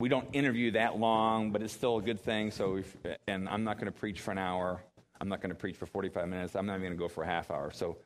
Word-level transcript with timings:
we 0.00 0.08
don't 0.08 0.26
interview 0.32 0.72
that 0.72 0.98
long, 0.98 1.52
but 1.52 1.62
it's 1.62 1.74
still 1.74 1.98
a 1.98 2.02
good 2.02 2.18
thing. 2.18 2.50
So, 2.50 2.82
and 3.28 3.48
I'm 3.48 3.62
not 3.62 3.76
going 3.76 3.92
to 3.92 3.96
preach 3.96 4.20
for 4.20 4.32
an 4.32 4.38
hour. 4.38 4.82
I'm 5.20 5.28
not 5.28 5.42
going 5.42 5.50
to 5.50 5.54
preach 5.54 5.76
for 5.76 5.84
45 5.84 6.26
minutes. 6.26 6.56
I'm 6.56 6.64
not 6.64 6.72
even 6.72 6.86
going 6.86 6.92
to 6.94 6.98
go 6.98 7.08
for 7.08 7.22
a 7.22 7.26
half 7.26 7.50
hour. 7.50 7.70
So, 7.70 7.98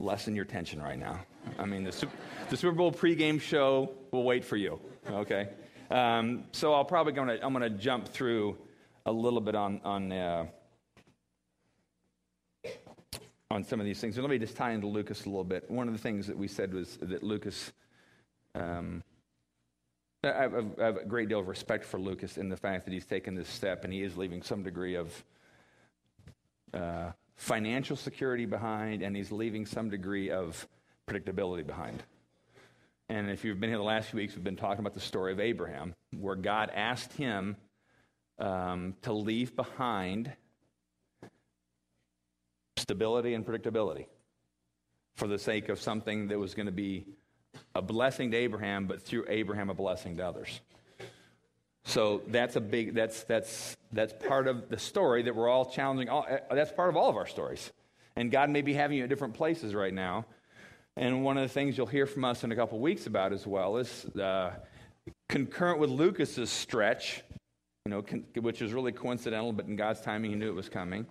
lessen 0.00 0.34
your 0.34 0.44
tension 0.44 0.82
right 0.82 0.98
now. 0.98 1.20
I 1.58 1.64
mean, 1.64 1.84
the, 1.84 2.08
the 2.48 2.56
Super 2.56 2.74
Bowl 2.74 2.90
pregame 2.90 3.40
show 3.40 3.92
will 4.10 4.24
wait 4.24 4.44
for 4.44 4.56
you. 4.56 4.80
Okay. 5.08 5.50
Um, 5.90 6.44
so 6.52 6.74
I'll 6.74 6.84
probably 6.84 7.12
going 7.12 7.28
to 7.28 7.44
I'm 7.44 7.52
going 7.52 7.70
to 7.70 7.78
jump 7.78 8.08
through 8.08 8.56
a 9.06 9.12
little 9.12 9.40
bit 9.40 9.54
on 9.54 9.80
on 9.84 10.12
uh, 10.12 10.46
on 13.50 13.64
some 13.64 13.80
of 13.80 13.86
these 13.86 14.00
things. 14.00 14.16
So 14.16 14.22
let 14.22 14.30
me 14.30 14.38
just 14.38 14.56
tie 14.56 14.72
into 14.72 14.86
Lucas 14.86 15.24
a 15.24 15.28
little 15.28 15.44
bit. 15.44 15.70
One 15.70 15.88
of 15.88 15.94
the 15.94 16.00
things 16.00 16.26
that 16.26 16.36
we 16.36 16.48
said 16.48 16.74
was 16.74 16.96
that 17.02 17.22
Lucas. 17.22 17.72
Um, 18.54 19.04
I 20.22 20.42
have, 20.42 20.52
have, 20.78 20.96
a 20.98 21.04
great 21.04 21.30
deal 21.30 21.40
of 21.40 21.48
respect 21.48 21.84
for 21.84 21.98
Lucas 21.98 22.36
in 22.36 22.50
the 22.50 22.56
fact 22.56 22.84
that 22.84 22.92
he's 22.92 23.06
taken 23.06 23.34
this 23.34 23.48
step 23.48 23.84
and 23.84 23.92
he 23.92 24.02
is 24.02 24.18
leaving 24.18 24.42
some 24.42 24.62
degree 24.62 24.94
of 24.94 25.24
uh, 26.74 27.12
financial 27.36 27.96
security 27.96 28.44
behind 28.44 29.02
and 29.02 29.16
he's 29.16 29.32
leaving 29.32 29.64
some 29.64 29.88
degree 29.88 30.30
of 30.30 30.68
predictability 31.08 31.66
behind. 31.66 32.02
And 33.08 33.30
if 33.30 33.44
you've 33.44 33.58
been 33.58 33.70
here 33.70 33.78
the 33.78 33.84
last 33.84 34.10
few 34.10 34.18
weeks, 34.18 34.34
we've 34.34 34.44
been 34.44 34.56
talking 34.56 34.80
about 34.80 34.92
the 34.92 35.00
story 35.00 35.32
of 35.32 35.40
Abraham, 35.40 35.94
where 36.16 36.36
God 36.36 36.70
asked 36.74 37.14
him 37.14 37.56
um, 38.38 38.94
to 39.02 39.14
leave 39.14 39.56
behind 39.56 40.30
stability 42.76 43.32
and 43.32 43.44
predictability 43.44 44.06
for 45.16 45.26
the 45.26 45.38
sake 45.38 45.70
of 45.70 45.80
something 45.80 46.28
that 46.28 46.38
was 46.38 46.54
going 46.54 46.66
to 46.66 46.72
be 46.72 47.06
a 47.74 47.82
blessing 47.82 48.30
to 48.32 48.36
Abraham, 48.36 48.86
but 48.86 49.02
through 49.02 49.24
Abraham, 49.28 49.70
a 49.70 49.74
blessing 49.74 50.16
to 50.16 50.26
others. 50.26 50.60
So 51.84 52.22
that's 52.28 52.56
a 52.56 52.60
big, 52.60 52.94
that's, 52.94 53.24
that's, 53.24 53.76
that's 53.92 54.12
part 54.26 54.46
of 54.46 54.68
the 54.68 54.78
story 54.78 55.22
that 55.22 55.34
we're 55.34 55.48
all 55.48 55.64
challenging. 55.64 56.08
All, 56.08 56.26
uh, 56.28 56.54
that's 56.54 56.72
part 56.72 56.88
of 56.88 56.96
all 56.96 57.08
of 57.08 57.16
our 57.16 57.26
stories. 57.26 57.72
And 58.16 58.30
God 58.30 58.50
may 58.50 58.62
be 58.62 58.74
having 58.74 58.98
you 58.98 59.04
at 59.04 59.08
different 59.08 59.34
places 59.34 59.74
right 59.74 59.94
now. 59.94 60.26
And 60.96 61.24
one 61.24 61.38
of 61.38 61.42
the 61.42 61.48
things 61.48 61.78
you'll 61.78 61.86
hear 61.86 62.06
from 62.06 62.24
us 62.24 62.44
in 62.44 62.52
a 62.52 62.56
couple 62.56 62.78
weeks 62.78 63.06
about 63.06 63.32
as 63.32 63.46
well 63.46 63.76
is 63.78 64.04
uh, 64.16 64.52
concurrent 65.28 65.78
with 65.78 65.90
Lucas's 65.90 66.50
stretch, 66.50 67.22
you 67.86 67.90
know, 67.90 68.02
con- 68.02 68.24
which 68.40 68.60
is 68.60 68.72
really 68.72 68.92
coincidental, 68.92 69.52
but 69.52 69.66
in 69.66 69.76
God's 69.76 70.00
timing, 70.00 70.32
He 70.32 70.36
knew 70.36 70.48
it 70.48 70.54
was 70.54 70.68
coming 70.68 71.06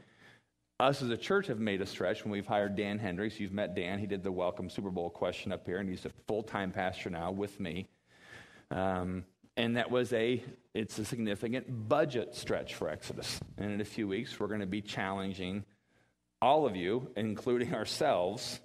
us 0.80 1.02
as 1.02 1.10
a 1.10 1.18
church 1.18 1.48
have 1.48 1.60
made 1.60 1.82
a 1.82 1.86
stretch 1.86 2.24
when 2.24 2.32
we've 2.32 2.46
hired 2.46 2.76
Dan 2.76 3.00
Hendricks. 3.00 3.40
You've 3.40 3.52
met 3.52 3.76
Dan. 3.76 4.00
He 4.00 4.08
did 4.08 4.24
the 4.24 4.32
welcome 4.32 4.70
Super 4.70 4.90
Bowl 4.90 5.10
question 5.10 5.52
up 5.52 5.66
here, 5.66 5.78
and 5.78 5.90
he's 5.90 6.06
a 6.06 6.12
full 6.28 6.44
time 6.44 6.72
pastor 6.72 7.10
now 7.10 7.32
with 7.32 7.60
me. 7.60 7.88
Um, 8.72 9.26
and 9.58 9.76
that 9.76 9.92
was 9.92 10.14
a 10.14 10.42
it's 10.74 10.98
a 10.98 11.04
significant 11.04 11.90
budget 11.90 12.34
stretch 12.34 12.76
for 12.76 12.90
Exodus. 12.90 13.42
And 13.58 13.74
in 13.74 13.82
a 13.82 13.86
few 13.86 14.08
weeks, 14.08 14.40
we're 14.40 14.48
going 14.48 14.62
to 14.62 14.66
be 14.66 14.82
challenging 14.82 15.66
all 16.42 16.66
of 16.66 16.78
you, 16.78 17.12
including 17.18 17.74
ourselves, 17.76 18.62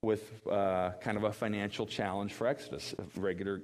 with 0.00 0.46
uh, 0.48 0.92
kind 1.00 1.16
of 1.16 1.24
a 1.24 1.32
financial 1.32 1.86
challenge 1.86 2.32
for 2.34 2.46
Exodus, 2.46 2.94
regular, 3.16 3.62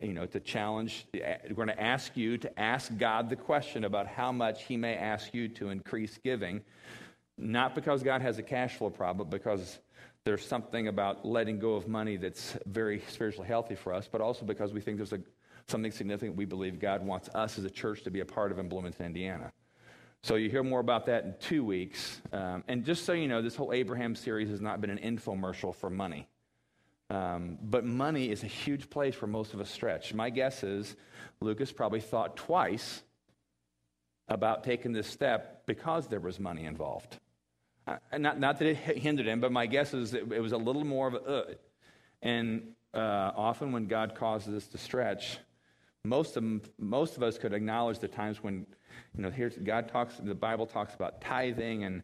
you 0.00 0.12
know, 0.12 0.26
to 0.26 0.38
challenge. 0.38 1.06
We're 1.12 1.54
going 1.54 1.68
to 1.68 1.80
ask 1.80 2.16
you 2.16 2.38
to 2.38 2.60
ask 2.60 2.96
God 2.96 3.30
the 3.30 3.36
question 3.36 3.82
about 3.82 4.06
how 4.06 4.30
much 4.30 4.62
He 4.64 4.76
may 4.76 4.94
ask 4.94 5.34
you 5.34 5.48
to 5.48 5.70
increase 5.70 6.18
giving 6.22 6.62
not 7.38 7.74
because 7.74 8.02
God 8.02 8.22
has 8.22 8.38
a 8.38 8.42
cash 8.42 8.76
flow 8.76 8.90
problem, 8.90 9.28
but 9.28 9.36
because 9.36 9.78
there's 10.24 10.44
something 10.44 10.88
about 10.88 11.24
letting 11.24 11.58
go 11.58 11.74
of 11.74 11.86
money 11.86 12.16
that's 12.16 12.56
very 12.66 13.00
spiritually 13.08 13.46
healthy 13.46 13.74
for 13.74 13.92
us, 13.92 14.08
but 14.10 14.20
also 14.20 14.44
because 14.44 14.72
we 14.72 14.80
think 14.80 14.96
there's 14.96 15.12
a, 15.12 15.20
something 15.68 15.92
significant 15.92 16.36
we 16.36 16.44
believe 16.44 16.80
God 16.80 17.04
wants 17.04 17.28
us 17.34 17.58
as 17.58 17.64
a 17.64 17.70
church 17.70 18.02
to 18.04 18.10
be 18.10 18.20
a 18.20 18.24
part 18.24 18.50
of 18.50 18.58
in 18.58 18.68
Bloomington, 18.68 19.06
Indiana. 19.06 19.52
So 20.22 20.34
you 20.34 20.50
hear 20.50 20.64
more 20.64 20.80
about 20.80 21.06
that 21.06 21.24
in 21.24 21.34
two 21.38 21.64
weeks. 21.64 22.20
Um, 22.32 22.64
and 22.66 22.84
just 22.84 23.04
so 23.04 23.12
you 23.12 23.28
know, 23.28 23.40
this 23.40 23.54
whole 23.54 23.72
Abraham 23.72 24.16
series 24.16 24.48
has 24.48 24.60
not 24.60 24.80
been 24.80 24.90
an 24.90 24.98
infomercial 24.98 25.74
for 25.74 25.90
money. 25.90 26.26
Um, 27.08 27.58
but 27.62 27.84
money 27.84 28.30
is 28.30 28.42
a 28.42 28.48
huge 28.48 28.90
place 28.90 29.20
where 29.20 29.28
most 29.28 29.54
of 29.54 29.60
us 29.60 29.70
stretch. 29.70 30.12
My 30.12 30.30
guess 30.30 30.64
is 30.64 30.96
Lucas 31.40 31.70
probably 31.70 32.00
thought 32.00 32.36
twice 32.36 33.04
about 34.26 34.64
taking 34.64 34.92
this 34.92 35.06
step 35.06 35.64
because 35.66 36.08
there 36.08 36.18
was 36.18 36.40
money 36.40 36.64
involved. 36.64 37.20
Not, 38.16 38.40
not 38.40 38.58
that 38.58 38.66
it 38.66 38.76
hindered 38.76 39.26
him, 39.26 39.40
but 39.40 39.52
my 39.52 39.66
guess 39.66 39.94
is 39.94 40.12
it, 40.12 40.32
it 40.32 40.40
was 40.40 40.52
a 40.52 40.56
little 40.56 40.84
more 40.84 41.06
of 41.06 41.14
a, 41.14 41.18
uh, 41.18 41.44
and 42.20 42.72
uh, 42.92 43.30
often 43.36 43.70
when 43.70 43.86
God 43.86 44.16
causes 44.16 44.54
us 44.54 44.66
to 44.70 44.78
stretch, 44.78 45.38
most 46.04 46.36
of, 46.36 46.44
most 46.78 47.16
of 47.16 47.22
us 47.22 47.38
could 47.38 47.52
acknowledge 47.52 48.00
the 48.00 48.08
times 48.08 48.42
when, 48.42 48.66
you 49.16 49.22
know, 49.22 49.30
here's, 49.30 49.56
God 49.56 49.88
talks, 49.88 50.16
the 50.16 50.34
Bible 50.34 50.66
talks 50.66 50.94
about 50.94 51.20
tithing, 51.20 51.84
and, 51.84 52.02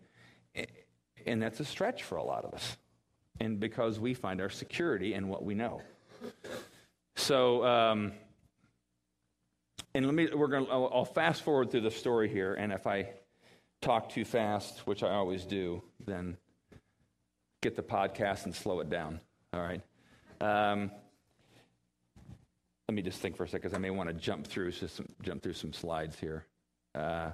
and 1.27 1.43
that's 1.43 1.59
a 1.59 1.65
stretch 1.65 2.05
for 2.05 2.17
a 2.17 2.25
lot 2.25 2.45
of 2.45 2.55
us. 2.55 2.77
And 3.41 3.59
because 3.59 3.99
we 3.99 4.15
find 4.15 4.41
our 4.41 4.51
security 4.51 5.15
in 5.15 5.29
what 5.29 5.45
we 5.45 5.55
know. 5.55 5.81
So, 7.17 7.65
um, 7.65 8.13
and 9.95 10.07
let 10.07 10.15
me, 10.15 10.29
we're 10.33 10.47
going 10.47 10.67
to, 10.67 10.71
I'll 10.71 11.05
fast 11.05 11.43
forward 11.43 11.71
through 11.71 11.81
the 11.83 11.91
story 11.91 12.29
here, 12.29 12.55
and 12.55 12.73
if 12.73 12.87
I 12.87 13.09
talk 13.83 14.09
too 14.09 14.25
fast, 14.25 14.87
which 14.87 15.03
I 15.03 15.11
always 15.11 15.45
do, 15.45 15.83
then 16.05 16.39
get 17.61 17.77
the 17.77 17.83
podcast 17.83 18.45
and 18.47 18.55
slow 18.55 18.81
it 18.81 18.89
down. 18.89 19.21
All 19.53 19.61
right. 19.61 19.83
Um, 20.41 20.91
let 22.89 22.95
me 22.95 23.03
just 23.03 23.21
think 23.21 23.37
for 23.37 23.45
a 23.45 23.49
second, 23.49 23.63
because 23.63 23.77
I 23.77 23.81
may 23.81 23.91
want 23.91 24.09
to 24.09 24.15
jump 24.15 24.47
through 24.47 24.73
some, 24.73 25.09
jump 25.23 25.43
through 25.43 25.53
some 25.55 25.73
slides 25.73 26.19
here. 26.19 26.47
Uh, 26.95 27.31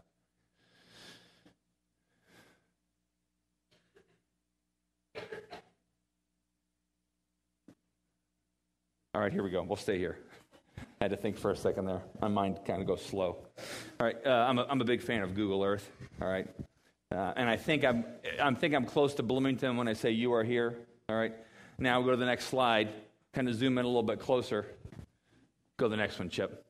all 9.14 9.20
right, 9.20 9.32
here 9.32 9.42
we 9.42 9.50
go. 9.50 9.62
We'll 9.62 9.76
stay 9.76 9.98
here. 9.98 10.18
I 11.00 11.04
had 11.04 11.10
to 11.12 11.16
think 11.16 11.38
for 11.38 11.52
a 11.52 11.56
second 11.56 11.86
there. 11.86 12.02
My 12.20 12.28
mind 12.28 12.58
kind 12.66 12.80
of 12.80 12.88
goes 12.88 13.04
slow. 13.04 13.36
All 14.00 14.06
right, 14.06 14.16
uh, 14.26 14.30
I'm, 14.30 14.58
a, 14.58 14.66
I'm 14.68 14.80
a 14.80 14.84
big 14.84 15.00
fan 15.00 15.22
of 15.22 15.34
Google 15.34 15.62
Earth. 15.62 15.88
All 16.20 16.28
right, 16.28 16.48
uh, 17.12 17.34
and 17.36 17.48
I 17.48 17.56
think 17.56 17.84
I'm 17.84 18.04
I 18.40 18.52
think 18.54 18.74
I'm 18.74 18.84
close 18.84 19.14
to 19.14 19.22
Bloomington 19.22 19.76
when 19.76 19.86
I 19.86 19.92
say 19.92 20.10
you 20.10 20.32
are 20.32 20.42
here. 20.42 20.76
All 21.08 21.16
right, 21.16 21.32
now 21.78 21.98
we'll 21.98 22.06
go 22.06 22.10
to 22.12 22.16
the 22.16 22.26
next 22.26 22.46
slide. 22.46 22.88
Kind 23.32 23.48
of 23.48 23.54
zoom 23.54 23.78
in 23.78 23.84
a 23.84 23.88
little 23.88 24.02
bit 24.02 24.18
closer. 24.18 24.66
Go 25.76 25.86
to 25.86 25.90
the 25.90 25.96
next 25.96 26.18
one, 26.18 26.30
Chip. 26.30 26.64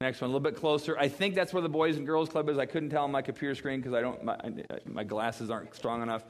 Next 0.00 0.20
one, 0.20 0.30
a 0.30 0.32
little 0.32 0.40
bit 0.40 0.56
closer. 0.56 0.98
I 0.98 1.08
think 1.08 1.34
that's 1.34 1.52
where 1.52 1.62
the 1.62 1.68
Boys 1.68 1.98
and 1.98 2.06
Girls 2.06 2.30
Club 2.30 2.48
is. 2.48 2.56
I 2.56 2.66
couldn't 2.66 2.90
tell 2.90 3.04
on 3.04 3.12
my 3.12 3.22
computer 3.22 3.54
screen 3.54 3.80
because 3.80 3.92
I 3.92 4.00
don't 4.00 4.24
my, 4.24 4.38
my 4.86 5.04
glasses 5.04 5.50
aren't 5.50 5.74
strong 5.74 6.02
enough. 6.02 6.24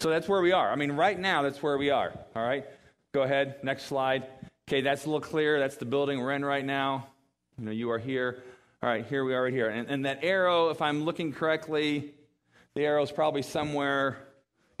So 0.00 0.08
that's 0.08 0.26
where 0.26 0.40
we 0.40 0.52
are. 0.52 0.72
I 0.72 0.76
mean, 0.76 0.92
right 0.92 1.18
now 1.18 1.42
that's 1.42 1.62
where 1.62 1.76
we 1.76 1.90
are. 1.90 2.18
All 2.34 2.42
right, 2.42 2.64
go 3.12 3.22
ahead. 3.22 3.62
Next 3.62 3.84
slide. 3.84 4.26
Okay, 4.68 4.80
that's 4.80 5.04
a 5.04 5.06
little 5.06 5.20
clear. 5.20 5.58
That's 5.58 5.76
the 5.76 5.84
building 5.84 6.20
we're 6.20 6.32
in 6.32 6.44
right 6.44 6.64
now. 6.64 7.08
You 7.58 7.66
know, 7.66 7.70
you 7.70 7.90
are 7.90 7.98
here. 7.98 8.42
All 8.82 8.88
right, 8.88 9.06
here 9.06 9.24
we 9.24 9.34
are 9.34 9.44
right 9.44 9.52
here. 9.52 9.68
And, 9.68 9.88
and 9.88 10.06
that 10.06 10.20
arrow, 10.22 10.70
if 10.70 10.80
I'm 10.80 11.04
looking 11.04 11.32
correctly, 11.32 12.14
the 12.74 12.82
arrow 12.84 13.02
is 13.02 13.12
probably 13.12 13.42
somewhere 13.42 14.18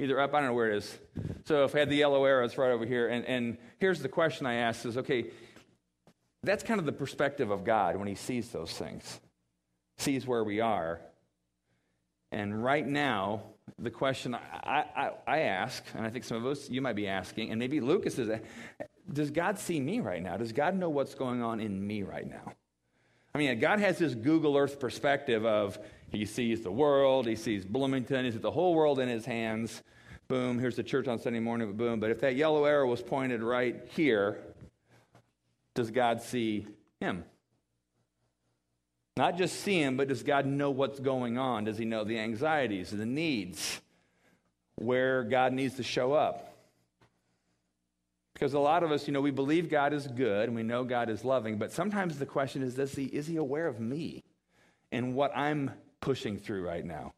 either 0.00 0.18
up, 0.20 0.34
I 0.34 0.40
don't 0.40 0.48
know 0.48 0.54
where 0.54 0.70
it 0.70 0.78
is. 0.78 0.98
So 1.44 1.64
if 1.64 1.74
I 1.74 1.80
had 1.80 1.90
the 1.90 1.96
yellow 1.96 2.24
arrow, 2.24 2.44
it's 2.44 2.58
right 2.58 2.70
over 2.70 2.86
here. 2.86 3.08
And, 3.08 3.24
and 3.26 3.58
here's 3.78 4.00
the 4.00 4.08
question 4.08 4.46
I 4.46 4.54
ask 4.54 4.84
is, 4.84 4.96
okay, 4.98 5.26
that's 6.42 6.62
kind 6.62 6.80
of 6.80 6.86
the 6.86 6.92
perspective 6.92 7.50
of 7.50 7.64
God 7.64 7.96
when 7.96 8.08
he 8.08 8.14
sees 8.14 8.50
those 8.50 8.72
things, 8.72 9.20
sees 9.98 10.26
where 10.26 10.44
we 10.44 10.60
are. 10.60 11.00
And 12.32 12.64
right 12.64 12.86
now, 12.86 13.42
the 13.78 13.90
question 13.90 14.34
I, 14.34 14.84
I, 14.96 15.10
I, 15.26 15.38
ask, 15.40 15.84
and 15.94 16.04
I 16.04 16.10
think 16.10 16.24
some 16.24 16.38
of 16.38 16.46
us, 16.46 16.68
you 16.68 16.82
might 16.82 16.96
be 16.96 17.06
asking, 17.06 17.50
and 17.50 17.58
maybe 17.58 17.80
Lucas 17.80 18.18
is, 18.18 18.28
does 19.12 19.30
God 19.30 19.58
see 19.58 19.80
me 19.80 20.00
right 20.00 20.22
now? 20.22 20.36
Does 20.36 20.52
God 20.52 20.76
know 20.76 20.88
what's 20.88 21.14
going 21.14 21.42
on 21.42 21.60
in 21.60 21.86
me 21.86 22.02
right 22.02 22.28
now? 22.28 22.52
I 23.34 23.38
mean, 23.38 23.58
God 23.58 23.80
has 23.80 23.98
this 23.98 24.14
Google 24.14 24.56
Earth 24.56 24.78
perspective 24.78 25.44
of 25.44 25.78
he 26.10 26.24
sees 26.24 26.60
the 26.60 26.70
world, 26.70 27.26
he 27.26 27.36
sees 27.36 27.64
Bloomington, 27.64 28.24
he's 28.24 28.34
got 28.34 28.42
the 28.42 28.50
whole 28.50 28.74
world 28.74 29.00
in 29.00 29.08
his 29.08 29.26
hands. 29.26 29.82
Boom, 30.28 30.58
here's 30.58 30.76
the 30.76 30.82
church 30.82 31.08
on 31.08 31.18
Sunday 31.18 31.40
morning, 31.40 31.72
boom. 31.72 32.00
But 32.00 32.10
if 32.10 32.20
that 32.20 32.36
yellow 32.36 32.64
arrow 32.64 32.86
was 32.86 33.02
pointed 33.02 33.42
right 33.42 33.82
here, 33.90 34.38
does 35.74 35.90
God 35.90 36.22
see 36.22 36.66
him? 37.00 37.24
Not 39.16 39.36
just 39.36 39.60
see 39.60 39.80
him, 39.80 39.96
but 39.96 40.08
does 40.08 40.22
God 40.22 40.46
know 40.46 40.70
what's 40.70 40.98
going 40.98 41.36
on? 41.36 41.64
Does 41.64 41.78
he 41.78 41.84
know 41.84 42.04
the 42.04 42.18
anxieties, 42.18 42.90
the 42.90 43.06
needs, 43.06 43.80
where 44.76 45.22
God 45.24 45.52
needs 45.52 45.76
to 45.76 45.82
show 45.82 46.12
up? 46.12 46.53
Because 48.34 48.52
a 48.52 48.58
lot 48.58 48.82
of 48.82 48.90
us, 48.90 49.06
you 49.06 49.12
know, 49.12 49.20
we 49.20 49.30
believe 49.30 49.70
God 49.70 49.92
is 49.92 50.06
good 50.06 50.48
and 50.48 50.54
we 50.54 50.62
know 50.62 50.84
God 50.84 51.08
is 51.08 51.24
loving, 51.24 51.56
but 51.56 51.72
sometimes 51.72 52.18
the 52.18 52.26
question 52.26 52.62
is, 52.62 52.94
he, 52.94 53.04
is 53.04 53.26
he 53.26 53.36
aware 53.36 53.66
of 53.66 53.80
me 53.80 54.24
and 54.92 55.14
what 55.14 55.36
I'm 55.36 55.70
pushing 56.00 56.36
through 56.36 56.66
right 56.66 56.84
now? 56.84 57.14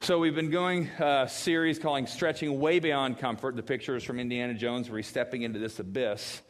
So 0.00 0.18
we've 0.18 0.34
been 0.34 0.50
going 0.50 0.86
a 0.98 1.28
series 1.28 1.78
calling 1.78 2.06
Stretching 2.06 2.58
Way 2.58 2.78
Beyond 2.78 3.18
Comfort. 3.18 3.56
The 3.56 3.62
picture 3.62 3.96
is 3.96 4.04
from 4.04 4.18
Indiana 4.18 4.54
Jones 4.54 4.88
where 4.88 4.96
he's 4.96 5.08
stepping 5.08 5.42
into 5.42 5.58
this 5.58 5.78
abyss 5.78 6.40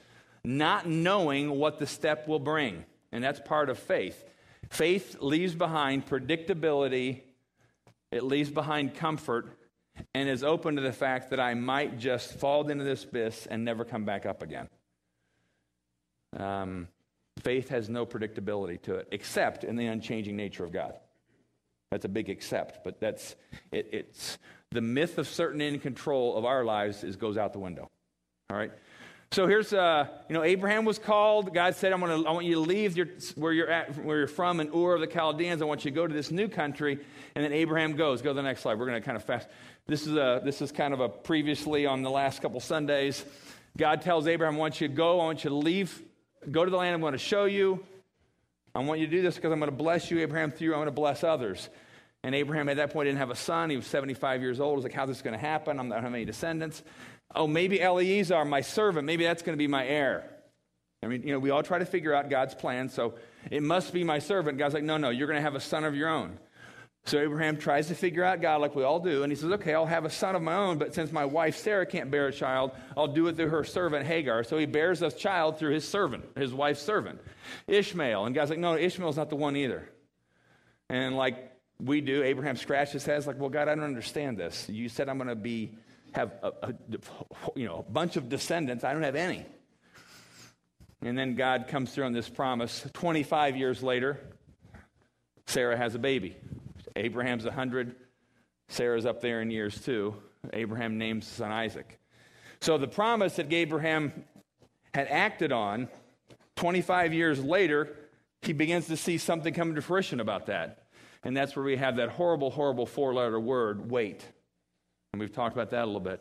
not 0.45 0.87
knowing 0.87 1.51
what 1.51 1.79
the 1.79 1.87
step 1.87 2.27
will 2.27 2.39
bring. 2.39 2.85
And 3.13 3.23
that's 3.23 3.41
part 3.41 3.71
of 3.71 3.79
faith. 3.79 4.25
Faith 4.71 5.17
leaves 5.21 5.55
behind 5.55 6.07
predictability, 6.07 7.23
it 8.13 8.23
leaves 8.23 8.51
behind 8.51 8.95
comfort, 8.95 9.59
and 10.15 10.29
is 10.29 10.43
open 10.43 10.77
to 10.77 10.83
the 10.83 10.93
fact 10.93 11.31
that 11.31 11.41
I 11.41 11.55
might 11.55 11.99
just 11.99 12.35
fall 12.35 12.69
into 12.69 12.85
this 12.85 13.05
abyss 13.05 13.47
and 13.47 13.65
never 13.65 13.85
come 13.85 14.05
back 14.05 14.27
up 14.27 14.43
again. 14.43 14.69
Um, 16.37 16.89
faith 17.41 17.69
has 17.71 17.89
no 17.89 18.07
predictability 18.07 18.81
to 18.83 18.95
it, 18.97 19.09
except 19.11 19.65
in 19.65 19.77
the 19.77 19.87
unchanging 19.87 20.37
nature 20.37 20.65
of 20.65 20.73
God. 20.73 20.95
That's 21.91 22.05
a 22.05 22.09
big 22.09 22.29
except, 22.29 22.85
but 22.85 23.01
that's 23.01 23.35
it, 23.73 23.89
it's 23.93 24.39
the 24.71 24.81
myth 24.81 25.19
of 25.19 25.27
certain 25.27 25.61
in 25.61 25.81
control 25.81 26.37
of 26.37 26.45
our 26.45 26.65
lives 26.65 27.03
is 27.03 27.17
goes 27.17 27.37
out 27.37 27.53
the 27.53 27.59
window. 27.59 27.89
All 28.51 28.57
right. 28.57 28.71
So 29.33 29.47
here's, 29.47 29.73
uh, 29.73 30.09
you 30.29 30.35
know, 30.35 30.43
Abraham 30.43 30.85
was 30.85 30.99
called. 30.99 31.55
God 31.55 31.77
said, 31.77 31.93
I'm 31.93 32.01
gonna, 32.01 32.29
I 32.29 32.33
want 32.33 32.47
you 32.47 32.55
to 32.55 32.61
leave 32.61 32.97
your, 32.97 33.07
where 33.37 33.53
you're 33.53 33.71
at, 33.71 34.05
where 34.05 34.19
you're 34.19 34.27
from 34.27 34.59
in 34.59 34.69
Ur 34.75 34.95
of 34.95 35.01
the 35.01 35.07
Chaldeans. 35.07 35.63
I 35.63 35.67
want 35.67 35.85
you 35.85 35.93
to 35.93 35.95
go 35.95 36.05
to 36.05 36.13
this 36.13 36.33
new 36.33 36.49
country. 36.49 36.99
And 37.37 37.45
then 37.45 37.53
Abraham 37.53 37.95
goes. 37.95 38.23
Go 38.23 38.31
to 38.31 38.35
the 38.35 38.43
next 38.43 38.63
slide. 38.63 38.79
We're 38.81 38.87
going 38.87 39.01
to 39.01 39.07
kind 39.07 39.17
of 39.17 39.23
fast. 39.23 39.49
This 39.87 40.07
is, 40.07 40.15
a, 40.15 40.41
this 40.45 40.63
is 40.63 40.71
kind 40.71 40.95
of 40.95 41.01
a 41.01 41.09
previously 41.09 41.87
on 41.87 42.03
the 42.03 42.11
last 42.11 42.43
couple 42.43 42.61
Sundays. 42.61 43.25
God 43.77 44.03
tells 44.03 44.27
Abraham, 44.27 44.57
I 44.57 44.59
want 44.59 44.81
you 44.81 44.89
to 44.89 44.95
go. 44.95 45.21
I 45.21 45.25
want 45.25 45.45
you 45.45 45.51
to 45.51 45.57
leave. 45.57 46.03
Go 46.51 46.65
to 46.65 46.71
the 46.71 46.77
land 46.77 46.95
I'm 46.95 47.01
going 47.01 47.13
to 47.13 47.19
show 47.19 47.45
you. 47.45 47.85
I 48.75 48.81
want 48.81 49.01
you 49.01 49.07
to 49.07 49.13
do 49.13 49.23
this 49.23 49.35
because 49.35 49.53
I'm 49.53 49.59
going 49.59 49.71
to 49.71 49.77
bless 49.77 50.11
you, 50.11 50.21
Abraham, 50.21 50.51
through 50.51 50.69
you. 50.69 50.73
I'm 50.75 50.79
going 50.79 50.87
to 50.87 50.93
bless 50.93 51.25
others. 51.25 51.69
And 52.23 52.35
Abraham 52.35 52.69
at 52.69 52.77
that 52.77 52.93
point 52.93 53.07
didn't 53.07 53.19
have 53.19 53.31
a 53.31 53.37
son. 53.37 53.71
He 53.71 53.77
was 53.77 53.87
75 53.87 54.43
years 54.43 54.61
old. 54.61 54.73
He 54.73 54.77
was 54.77 54.85
like, 54.85 54.93
how's 54.93 55.09
this 55.09 55.23
going 55.23 55.33
to 55.33 55.41
happen? 55.41 55.79
I'm 55.81 55.89
not 55.89 55.95
going 55.95 56.03
to 56.03 56.09
have 56.09 56.15
any 56.15 56.25
descendants. 56.25 56.83
Oh, 57.35 57.47
maybe 57.47 57.81
Eliezer, 57.81 58.45
my 58.45 58.61
servant, 58.61 59.07
maybe 59.07 59.25
that's 59.25 59.43
going 59.43 59.57
to 59.57 59.59
be 59.59 59.67
my 59.67 59.87
heir. 59.87 60.29
I 61.03 61.07
mean, 61.07 61.23
you 61.23 61.33
know, 61.33 61.39
we 61.39 61.51
all 61.51 61.63
try 61.63 61.79
to 61.79 61.87
figure 61.87 62.13
out 62.13 62.29
God's 62.29 62.55
plan, 62.55 62.89
so 62.91 63.15
it 63.51 63.63
must 63.63 63.93
be 63.93 64.05
my 64.05 64.19
servant. 64.19 64.59
God's 64.59 64.75
like, 64.75 64.85
no, 64.85 64.99
no, 64.99 65.09
you're 65.09 65.27
going 65.27 65.39
to 65.39 65.43
have 65.43 65.55
a 65.55 65.61
son 65.61 65.85
of 65.85 65.95
your 65.95 66.11
own. 66.11 66.39
So 67.07 67.19
Abraham 67.19 67.57
tries 67.57 67.89
to 67.89 67.95
figure 67.95 68.23
out 68.23 68.43
God 68.43 68.61
like 68.61 68.75
we 68.77 68.85
all 68.85 69.01
do, 69.01 69.23
and 69.23 69.33
he 69.33 69.37
says, 69.37 69.51
okay, 69.53 69.75
I'll 69.75 69.87
have 69.87 70.05
a 70.05 70.11
son 70.11 70.37
of 70.37 70.43
my 70.43 70.55
own, 70.55 70.79
but 70.79 70.95
since 70.95 71.11
my 71.11 71.25
wife 71.25 71.57
Sarah 71.57 71.87
can't 71.87 72.11
bear 72.11 72.27
a 72.27 72.33
child, 72.33 72.73
I'll 72.97 73.09
do 73.09 73.27
it 73.29 73.37
through 73.37 73.49
her 73.49 73.65
servant 73.65 74.07
Hagar. 74.07 74.45
So 74.45 74.59
he 74.59 74.67
bears 74.67 75.01
a 75.03 75.11
child 75.11 75.59
through 75.59 75.73
his 75.73 75.89
servant, 75.89 76.25
his 76.37 76.53
wife's 76.53 76.83
servant, 76.83 77.21
Ishmael. 77.67 78.27
And 78.27 78.35
God's 78.35 78.51
like, 78.51 78.59
no, 78.59 78.77
Ishmael's 78.77 79.17
not 79.17 79.31
the 79.31 79.37
one 79.37 79.57
either. 79.57 79.89
And 80.89 81.17
like 81.17 81.53
we 81.81 82.01
do, 82.01 82.23
Abraham 82.23 82.57
scratches 82.57 82.93
his 82.93 83.07
head, 83.07 83.27
like, 83.27 83.39
well, 83.39 83.49
God, 83.49 83.69
I 83.69 83.75
don't 83.75 83.85
understand 83.85 84.37
this. 84.37 84.69
You 84.69 84.89
said 84.89 85.09
I'm 85.09 85.17
going 85.17 85.29
to 85.29 85.35
be 85.35 85.79
have 86.13 86.33
a, 86.43 86.53
a, 86.63 86.75
you 87.55 87.67
know, 87.67 87.85
a 87.89 87.91
bunch 87.91 88.17
of 88.17 88.29
descendants. 88.29 88.85
I 88.85 88.93
don't 88.93 89.03
have 89.03 89.17
any. 89.17 89.47
And 91.03 91.17
then 91.17 91.35
God 91.35 91.69
comes 91.69 91.93
through 91.93 92.05
on 92.05 92.13
this 92.13 92.29
promise. 92.29 92.87
25 92.93 93.57
years 93.57 93.83
later, 93.83 94.21
Sarah 95.47 95.77
has 95.77 95.95
a 95.95 95.99
baby. 95.99 96.37
Abraham's 97.01 97.45
100. 97.45 97.97
Sarah's 98.69 99.07
up 99.07 99.21
there 99.21 99.41
in 99.41 99.51
years 99.51 99.81
too. 99.81 100.15
Abraham 100.53 100.99
names 100.99 101.27
his 101.27 101.37
son 101.37 101.51
Isaac. 101.51 101.99
So 102.61 102.77
the 102.79 102.89
promise 102.89 103.37
that 103.37 103.53
Abraham 103.53 104.13
had 104.95 105.09
acted 105.09 105.51
on 105.51 105.89
25 106.57 107.15
years 107.15 107.43
later, 107.43 107.97
he 108.43 108.53
begins 108.53 108.87
to 108.89 108.97
see 108.97 109.17
something 109.17 109.55
come 109.55 109.75
to 109.75 109.83
fruition 109.83 110.21
about 110.21 110.47
that. 110.47 110.85
And 111.23 111.37
that's 111.37 111.57
where 111.57 111.65
we 111.65 111.77
have 111.77 111.97
that 111.97 112.11
horrible, 112.11 112.51
horrible 112.51 112.87
four 112.87 113.15
letter 113.15 113.41
word 113.41 113.91
wait. 113.91 114.25
And 115.13 115.21
we've 115.21 115.33
talked 115.33 115.55
about 115.55 115.71
that 115.71 115.85
a 115.85 115.87
little 115.87 116.01
bit. 116.01 116.21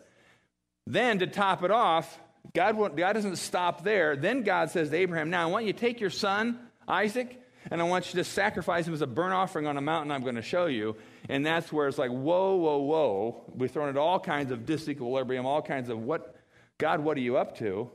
Then 0.88 1.20
to 1.20 1.28
top 1.28 1.64
it 1.64 1.72
off, 1.72 2.20
God, 2.54 2.96
God 2.96 3.14
doesn't 3.14 3.36
stop 3.36 3.84
there. 3.84 4.16
Then 4.16 4.44
God 4.44 4.72
says 4.72 4.90
to 4.90 4.96
Abraham, 4.96 5.30
Now 5.30 5.44
I 5.44 5.52
want 5.52 5.66
you 5.66 5.74
to 5.74 5.80
take 5.80 6.00
your 6.00 6.10
son, 6.10 6.58
Isaac, 6.88 7.40
and 7.72 7.82
I 7.82 7.84
want 7.84 8.14
you 8.14 8.18
to 8.18 8.24
sacrifice 8.24 8.88
him 8.88 8.94
as 8.94 9.02
a 9.02 9.08
burnt 9.08 9.34
offering 9.34 9.68
on 9.68 9.78
a 9.78 9.82
mountain 9.82 10.12
I'm 10.12 10.24
going 10.24 10.36
to 10.36 10.42
show 10.42 10.66
you. 10.66 10.96
And 11.28 11.46
that's 11.46 11.72
where 11.72 11.88
it's 11.88 11.98
like, 11.98 12.10
whoa, 12.10 12.56
whoa, 12.56 12.78
whoa. 12.78 13.44
We've 13.56 13.70
thrown 13.70 13.90
into 13.90 14.00
all 14.00 14.20
kinds 14.20 14.52
of 14.52 14.60
disequilibrium, 14.60 15.46
all 15.46 15.62
kinds 15.62 15.90
of 15.90 16.00
what, 16.00 16.36
God, 16.78 17.02
what 17.02 17.18
are 17.18 17.22
you 17.22 17.38
up 17.38 17.58
to? 17.60 17.90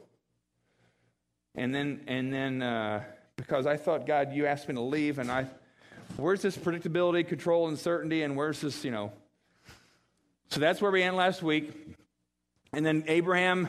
And 1.54 1.74
then, 1.74 2.02
and 2.06 2.32
then 2.32 2.62
uh, 2.62 3.04
because 3.36 3.66
I 3.66 3.76
thought, 3.76 4.06
God, 4.06 4.32
you 4.32 4.46
asked 4.46 4.68
me 4.68 4.74
to 4.74 4.80
leave, 4.80 5.18
and 5.18 5.30
I, 5.30 5.46
where's 6.16 6.42
this 6.42 6.56
predictability, 6.56 7.26
control, 7.26 7.68
and 7.68 7.78
certainty, 7.78 8.22
and 8.22 8.36
where's 8.36 8.60
this, 8.60 8.84
you 8.84 8.90
know, 8.90 9.12
so 10.50 10.60
that's 10.60 10.80
where 10.80 10.90
we 10.90 11.02
ended 11.02 11.18
last 11.18 11.42
week. 11.42 11.72
And 12.72 12.84
then 12.84 13.04
Abraham 13.08 13.68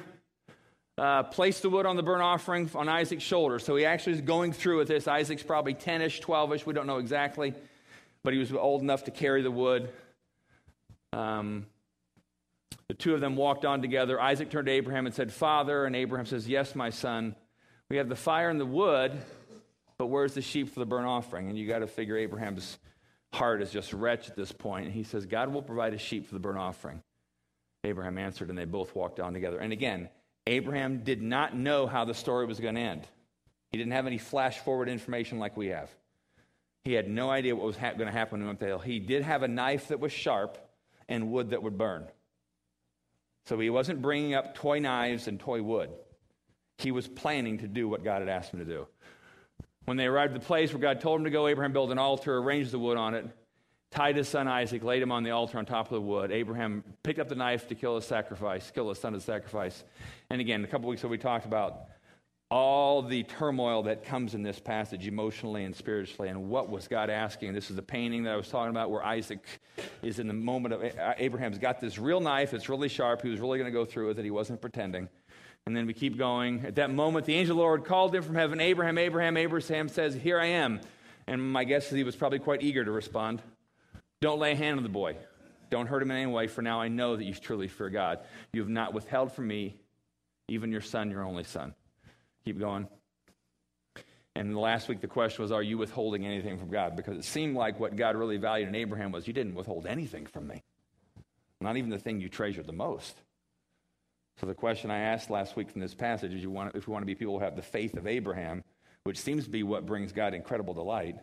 uh, 0.98 1.24
placed 1.24 1.62
the 1.62 1.70
wood 1.70 1.86
on 1.86 1.96
the 1.96 2.04
burnt 2.04 2.22
offering 2.22 2.70
on 2.76 2.88
Isaac's 2.88 3.24
shoulder. 3.24 3.60
So 3.60 3.76
he 3.76 3.86
actually 3.86 4.14
is 4.14 4.22
going 4.22 4.54
through 4.54 4.78
with 4.78 4.88
this. 4.88 5.08
Isaac's 5.08 5.44
probably 5.44 5.74
10 5.74 6.02
ish, 6.02 6.20
12 6.22 6.54
ish. 6.54 6.66
We 6.66 6.74
don't 6.74 6.88
know 6.88 6.98
exactly. 6.98 7.54
But 8.24 8.34
he 8.34 8.40
was 8.40 8.52
old 8.54 8.82
enough 8.82 9.04
to 9.06 9.12
carry 9.12 9.42
the 9.42 9.52
wood. 9.52 9.90
Um, 11.14 11.68
the 12.88 12.94
two 12.94 13.14
of 13.14 13.22
them 13.22 13.36
walked 13.36 13.66
on 13.66 13.82
together. 13.82 14.20
Isaac 14.20 14.50
turned 14.50 14.68
to 14.68 14.72
Abraham 14.72 15.06
and 15.06 15.14
said, 15.14 15.34
Father. 15.34 15.86
And 15.86 15.96
Abraham 15.96 16.26
says, 16.26 16.48
Yes, 16.48 16.76
my 16.76 16.90
son. 16.90 17.36
We 17.90 17.98
have 17.98 18.10
the 18.10 18.16
fire 18.16 18.50
and 18.50 18.60
the 18.60 18.66
wood, 18.66 19.12
but 20.00 20.08
where's 20.08 20.34
the 20.34 20.42
sheep 20.42 20.74
for 20.74 20.80
the 20.80 20.88
burnt 20.88 21.06
offering? 21.06 21.50
And 21.50 21.58
you 21.58 21.68
got 21.68 21.80
to 21.80 21.88
figure 21.88 22.18
Abraham's 22.18 22.80
heart 23.32 23.62
is 23.62 23.70
just 23.70 23.94
wretched 23.94 24.32
at 24.32 24.36
this 24.36 24.52
point. 24.52 24.86
And 24.86 24.94
he 24.94 25.04
says, 25.04 25.28
God 25.28 25.54
will 25.54 25.62
provide 25.62 25.94
a 25.94 26.00
sheep 26.00 26.28
for 26.28 26.34
the 26.34 26.40
burnt 26.40 26.58
offering. 26.58 27.04
Abraham 27.84 28.18
answered, 28.18 28.50
and 28.50 28.58
they 28.58 28.66
both 28.66 28.96
walked 28.96 29.20
on 29.20 29.34
together. 29.34 29.60
And 29.60 29.72
again, 29.72 30.10
Abraham 30.48 31.00
did 31.04 31.22
not 31.22 31.56
know 31.56 31.88
how 31.88 32.06
the 32.06 32.14
story 32.14 32.46
was 32.46 32.60
going 32.60 32.76
to 32.76 32.82
end. 32.82 33.08
He 33.72 33.78
didn't 33.78 33.94
have 33.94 34.08
any 34.08 34.18
flash 34.18 34.60
forward 34.60 34.90
information 34.90 35.40
like 35.40 35.58
we 35.58 35.68
have. 35.68 35.90
He 36.84 36.94
had 36.94 37.10
no 37.10 37.32
idea 37.32 37.56
what 37.56 37.66
was 37.66 37.78
ha- 37.78 37.94
going 37.94 38.06
to 38.06 38.12
happen 38.12 38.34
when 38.34 38.42
he 38.42 38.48
went 38.48 38.60
to 38.60 38.68
hell. 38.68 38.80
He 38.80 39.00
did 39.00 39.24
have 39.24 39.42
a 39.42 39.48
knife 39.48 39.88
that 39.88 40.00
was 40.00 40.12
sharp 40.12 40.58
and 41.10 41.32
wood 41.32 41.50
that 41.50 41.64
would 41.64 41.78
burn. 41.78 42.06
So 43.48 43.60
he 43.60 43.70
wasn't 43.70 44.02
bringing 44.02 44.36
up 44.36 44.56
toy 44.56 44.80
knives 44.80 45.28
and 45.28 45.40
toy 45.40 45.62
wood. 45.62 45.90
He 46.78 46.92
was 46.92 47.08
planning 47.08 47.60
to 47.60 47.68
do 47.68 47.88
what 47.88 48.04
God 48.04 48.22
had 48.22 48.30
asked 48.30 48.54
him 48.54 48.60
to 48.60 48.66
do. 48.66 48.88
When 49.86 49.98
they 49.98 50.06
arrived 50.06 50.34
at 50.34 50.42
the 50.42 50.46
place 50.46 50.74
where 50.74 50.82
God 50.82 51.02
told 51.02 51.20
him 51.20 51.26
to 51.26 51.32
go, 51.32 51.48
Abraham 51.48 51.74
built 51.74 51.92
an 51.92 52.00
altar, 52.00 52.38
arranged 52.38 52.72
the 52.72 52.80
wood 52.80 52.98
on 52.98 53.14
it, 53.14 53.26
tied 53.96 54.18
his 54.18 54.28
son 54.28 54.48
Isaac, 54.48 54.84
laid 54.84 55.02
him 55.02 55.12
on 55.12 55.24
the 55.24 55.32
altar 55.32 55.58
on 55.58 55.66
top 55.66 55.88
of 55.88 55.94
the 55.94 56.02
wood. 56.02 56.32
Abraham 56.32 56.84
picked 57.02 57.20
up 57.20 57.30
the 57.30 57.36
knife 57.36 57.68
to 57.70 57.76
kill 57.76 57.96
his 57.96 58.06
sacrifice, 58.06 58.70
kill 58.70 58.90
his 58.90 59.00
son 59.00 59.16
as 59.16 59.24
sacrifice. 59.24 59.84
And 60.30 60.42
again, 60.42 60.64
a 60.64 60.68
couple 60.68 60.90
weeks 60.90 61.02
ago, 61.02 61.10
we 61.10 61.18
talked 61.18 61.46
about 61.46 61.86
all 62.52 63.02
the 63.02 63.24
turmoil 63.24 63.84
that 63.84 64.04
comes 64.04 64.36
in 64.36 64.44
this 64.44 64.60
passage 64.60 65.08
emotionally 65.08 65.64
and 65.64 65.76
spiritually 65.76 66.30
and 66.30 66.48
what 66.48 66.70
was 66.70 66.88
god 66.88 67.10
asking 67.10 67.52
this 67.54 67.72
is 67.72 67.76
the 67.76 67.82
painting 67.82 68.22
that 68.22 68.34
i 68.34 68.36
was 68.36 68.48
talking 68.48 68.70
about 68.70 68.92
where 68.92 69.04
isaac 69.04 69.44
is 70.04 70.20
in 70.20 70.28
the 70.28 70.34
moment 70.34 70.72
of 70.72 70.84
abraham's 71.18 71.58
got 71.58 71.82
this 71.82 71.98
real 71.98 72.20
knife 72.20 72.54
it's 72.54 72.70
really 72.70 72.88
sharp 72.88 73.24
he 73.24 73.30
was 73.30 73.40
really 73.40 73.58
going 73.58 73.70
to 73.70 73.76
go 73.76 73.84
through 73.84 74.06
with 74.06 74.20
it 74.20 74.24
he 74.24 74.30
wasn't 74.30 74.62
pretending 74.62 75.10
and 75.68 75.76
then 75.76 75.88
we 75.88 75.94
keep 75.94 76.16
going. 76.16 76.64
At 76.64 76.76
that 76.76 76.92
moment, 76.92 77.26
the 77.26 77.34
angel 77.34 77.54
of 77.54 77.58
the 77.58 77.64
Lord 77.64 77.86
called 77.86 78.14
him 78.14 78.22
from 78.22 78.36
heaven 78.36 78.62
Abraham, 78.62 79.00
Abraham, 79.00 79.36
Abraham 79.36 79.90
says, 79.90 80.14
Here 80.14 80.40
I 80.40 80.46
am. 80.46 80.80
And 81.26 81.42
my 81.42 81.64
guess 81.64 81.88
is 81.88 81.94
he 81.94 82.04
was 82.04 82.16
probably 82.16 82.38
quite 82.38 82.62
eager 82.62 82.86
to 82.86 82.92
respond. 82.92 83.42
Don't 84.22 84.40
lay 84.40 84.54
a 84.54 84.56
hand 84.56 84.78
on 84.78 84.84
the 84.84 84.90
boy. 84.90 85.16
Don't 85.70 85.88
hurt 85.88 86.02
him 86.02 86.12
in 86.12 86.18
any 86.18 86.32
way, 86.32 86.48
for 86.48 86.62
now 86.62 86.80
I 86.80 86.88
know 86.88 87.16
that 87.16 87.24
you 87.24 87.34
truly 87.34 87.68
fear 87.68 87.90
God. 87.90 88.20
You 88.54 88.62
have 88.62 88.70
not 88.70 88.94
withheld 88.94 89.32
from 89.32 89.48
me 89.48 89.76
even 90.48 90.72
your 90.72 90.82
son, 90.82 91.10
your 91.10 91.24
only 91.24 91.44
son. 91.44 91.74
Keep 92.46 92.60
going. 92.60 92.88
And 94.36 94.56
last 94.56 94.88
week 94.88 95.02
the 95.02 95.08
question 95.08 95.42
was, 95.42 95.52
Are 95.52 95.64
you 95.64 95.78
withholding 95.78 96.26
anything 96.26 96.58
from 96.58 96.70
God? 96.70 96.96
Because 96.96 97.18
it 97.18 97.24
seemed 97.24 97.56
like 97.56 97.80
what 97.80 97.96
God 97.96 98.16
really 98.16 98.38
valued 98.38 98.70
in 98.70 98.76
Abraham 98.76 99.12
was, 99.12 99.28
You 99.28 99.34
didn't 99.34 99.56
withhold 99.56 99.86
anything 99.86 100.26
from 100.26 100.48
me. 100.48 100.64
Not 101.62 101.78
even 101.78 101.90
the 101.90 101.98
thing 101.98 102.20
you 102.20 102.30
treasured 102.30 102.68
the 102.68 102.74
most. 102.74 103.22
So 104.40 104.46
the 104.46 104.54
question 104.54 104.92
I 104.92 105.00
asked 105.00 105.30
last 105.30 105.56
week 105.56 105.72
from 105.72 105.80
this 105.80 105.96
passage 105.96 106.34
is 106.34 106.44
you 106.44 106.52
want, 106.52 106.76
if 106.76 106.86
you 106.86 106.94
want 106.94 107.04
to 107.04 107.08
be 107.08 107.16
people 107.16 107.40
who 107.40 107.44
have 107.44 107.56
the 107.56 107.62
faith 107.62 107.96
of 107.96 108.06
Abraham, 108.06 108.64
which 109.06 109.18
seems 109.18 109.46
to 109.46 109.50
be 109.50 109.64
what 109.64 109.86
brings 109.86 110.12
God 110.12 110.34
incredible 110.34 110.74
delight, 110.74 111.16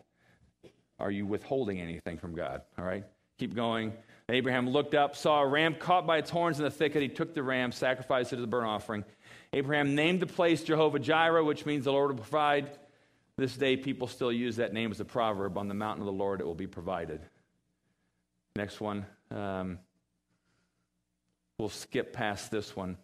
are 0.99 1.11
you 1.11 1.25
withholding 1.25 1.79
anything 1.79 2.17
from 2.17 2.35
God? 2.35 2.61
All 2.77 2.85
right? 2.85 3.03
Keep 3.39 3.55
going. 3.55 3.93
Abraham 4.29 4.69
looked 4.69 4.95
up, 4.95 5.15
saw 5.15 5.41
a 5.41 5.47
ram 5.47 5.75
caught 5.75 6.07
by 6.07 6.17
its 6.17 6.29
horns 6.29 6.59
in 6.59 6.63
the 6.63 6.71
thicket. 6.71 7.01
He 7.01 7.09
took 7.09 7.33
the 7.33 7.43
ram, 7.43 7.71
sacrificed 7.71 8.31
it 8.33 8.37
as 8.37 8.43
a 8.43 8.47
burnt 8.47 8.67
offering. 8.67 9.03
Abraham 9.51 9.95
named 9.95 10.19
the 10.19 10.27
place 10.27 10.63
Jehovah 10.63 10.99
Jireh, 10.99 11.43
which 11.43 11.65
means 11.65 11.85
the 11.85 11.91
Lord 11.91 12.11
will 12.11 12.23
provide. 12.23 12.77
This 13.37 13.57
day, 13.57 13.75
people 13.75 14.07
still 14.07 14.31
use 14.31 14.57
that 14.57 14.73
name 14.73 14.91
as 14.91 14.99
a 14.99 15.05
proverb. 15.05 15.57
On 15.57 15.67
the 15.67 15.73
mountain 15.73 16.01
of 16.01 16.05
the 16.05 16.11
Lord, 16.11 16.39
it 16.39 16.45
will 16.45 16.55
be 16.55 16.67
provided. 16.67 17.21
Next 18.55 18.79
one. 18.79 19.05
Um, 19.31 19.79
We'll 21.59 21.69
skip 21.69 22.13
past 22.13 22.51
this 22.51 22.75
one. 22.75 22.97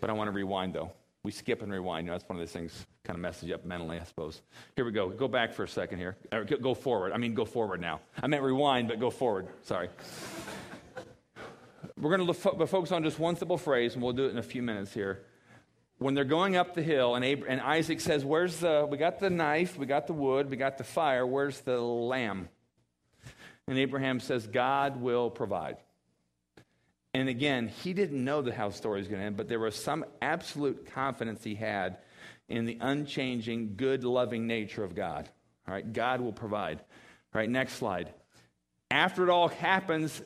But 0.00 0.10
I 0.10 0.14
want 0.14 0.28
to 0.28 0.32
rewind, 0.32 0.74
though. 0.74 0.92
We 1.24 1.30
skip 1.30 1.62
and 1.62 1.72
rewind. 1.72 2.06
You 2.06 2.10
know, 2.10 2.18
that's 2.18 2.28
one 2.28 2.36
of 2.36 2.40
those 2.40 2.52
things 2.52 2.86
kind 3.04 3.16
of 3.16 3.20
messes 3.20 3.48
you 3.48 3.54
up 3.54 3.64
mentally, 3.64 3.98
I 4.00 4.04
suppose. 4.04 4.42
Here 4.74 4.84
we 4.84 4.90
go. 4.90 5.08
Go 5.08 5.28
back 5.28 5.52
for 5.52 5.62
a 5.62 5.68
second 5.68 5.98
here. 5.98 6.16
Or 6.32 6.44
go 6.44 6.74
forward. 6.74 7.12
I 7.12 7.16
mean, 7.18 7.34
go 7.34 7.44
forward 7.44 7.80
now. 7.80 8.00
I 8.20 8.26
meant 8.26 8.42
rewind, 8.42 8.88
but 8.88 8.98
go 8.98 9.10
forward. 9.10 9.46
Sorry. 9.62 9.88
We're 11.96 12.16
going 12.16 12.26
to 12.26 12.66
focus 12.66 12.90
on 12.90 13.04
just 13.04 13.20
one 13.20 13.36
simple 13.36 13.56
phrase, 13.58 13.94
and 13.94 14.02
we'll 14.02 14.12
do 14.12 14.26
it 14.26 14.30
in 14.30 14.38
a 14.38 14.42
few 14.42 14.62
minutes 14.62 14.92
here. 14.92 15.24
when 15.98 16.14
they're 16.14 16.24
going 16.24 16.56
up 16.56 16.74
the 16.74 16.82
hill, 16.82 17.14
and, 17.14 17.24
Ab- 17.24 17.44
and 17.46 17.60
Isaac 17.60 18.00
says, 18.00 18.24
Where's 18.24 18.56
the, 18.58 18.86
we 18.90 18.96
got 18.96 19.20
the 19.20 19.30
knife, 19.30 19.78
we 19.78 19.86
got 19.86 20.08
the 20.08 20.12
wood, 20.12 20.50
we 20.50 20.56
got 20.56 20.78
the 20.78 20.84
fire, 20.84 21.24
where's 21.26 21.60
the 21.60 21.80
lamb? 21.80 22.48
And 23.68 23.78
Abraham 23.78 24.18
says, 24.18 24.46
God 24.46 25.00
will 25.00 25.30
provide. 25.30 25.76
And 27.14 27.28
again, 27.28 27.68
he 27.68 27.92
didn't 27.92 28.24
know 28.24 28.40
the 28.40 28.54
how 28.54 28.70
the 28.70 28.74
story 28.74 29.00
was 29.00 29.08
going 29.08 29.20
to 29.20 29.26
end, 29.26 29.36
but 29.36 29.48
there 29.48 29.58
was 29.58 29.76
some 29.76 30.04
absolute 30.22 30.90
confidence 30.94 31.44
he 31.44 31.54
had 31.54 31.98
in 32.48 32.64
the 32.64 32.78
unchanging, 32.80 33.74
good, 33.76 34.02
loving 34.02 34.46
nature 34.46 34.82
of 34.82 34.94
God. 34.94 35.28
All 35.68 35.74
right, 35.74 35.92
God 35.92 36.20
will 36.20 36.32
provide. 36.32 36.78
All 36.78 37.40
right, 37.40 37.50
next 37.50 37.74
slide. 37.74 38.12
After 38.90 39.22
it 39.24 39.30
all 39.30 39.48
happens, 39.48 40.22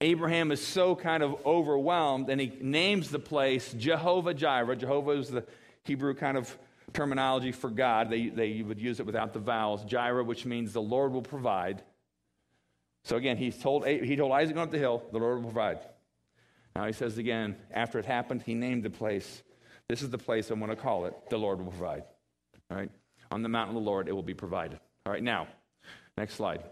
Abraham 0.00 0.52
is 0.52 0.66
so 0.66 0.96
kind 0.96 1.22
of 1.22 1.36
overwhelmed, 1.46 2.28
and 2.30 2.40
he 2.40 2.52
names 2.60 3.10
the 3.10 3.18
place 3.18 3.72
Jehovah 3.74 4.34
Jireh. 4.34 4.76
Jehovah 4.76 5.12
is 5.12 5.28
the 5.28 5.44
Hebrew 5.84 6.14
kind 6.14 6.36
of 6.36 6.56
terminology 6.92 7.52
for 7.52 7.70
God. 7.70 8.10
They, 8.10 8.28
they 8.28 8.62
would 8.62 8.80
use 8.80 9.00
it 9.00 9.06
without 9.06 9.32
the 9.32 9.38
vowels. 9.38 9.84
Jireh, 9.84 10.24
which 10.24 10.46
means 10.46 10.72
the 10.72 10.82
Lord 10.82 11.12
will 11.12 11.22
provide. 11.22 11.82
So 13.04 13.16
again, 13.16 13.36
he 13.36 13.50
told, 13.50 13.86
he 13.86 14.16
told 14.16 14.32
Isaac, 14.32 14.54
go 14.54 14.62
up 14.62 14.70
the 14.70 14.78
hill, 14.78 15.02
the 15.12 15.18
Lord 15.18 15.36
will 15.36 15.50
provide. 15.50 15.78
Now 16.74 16.86
he 16.86 16.92
says 16.92 17.18
again, 17.18 17.56
after 17.70 17.98
it 17.98 18.06
happened, 18.06 18.42
he 18.42 18.54
named 18.54 18.82
the 18.82 18.90
place. 18.90 19.42
This 19.88 20.02
is 20.02 20.10
the 20.10 20.18
place 20.18 20.50
I'm 20.50 20.58
going 20.58 20.70
to 20.70 20.76
call 20.76 21.04
it, 21.04 21.14
the 21.30 21.36
Lord 21.36 21.58
will 21.58 21.70
provide. 21.70 22.04
All 22.70 22.78
right? 22.78 22.90
On 23.30 23.42
the 23.42 23.48
mountain 23.48 23.76
of 23.76 23.82
the 23.82 23.88
Lord, 23.88 24.08
it 24.08 24.12
will 24.12 24.22
be 24.22 24.34
provided. 24.34 24.80
All 25.06 25.12
right, 25.12 25.22
now, 25.22 25.46
next 26.16 26.34
slide. 26.34 26.62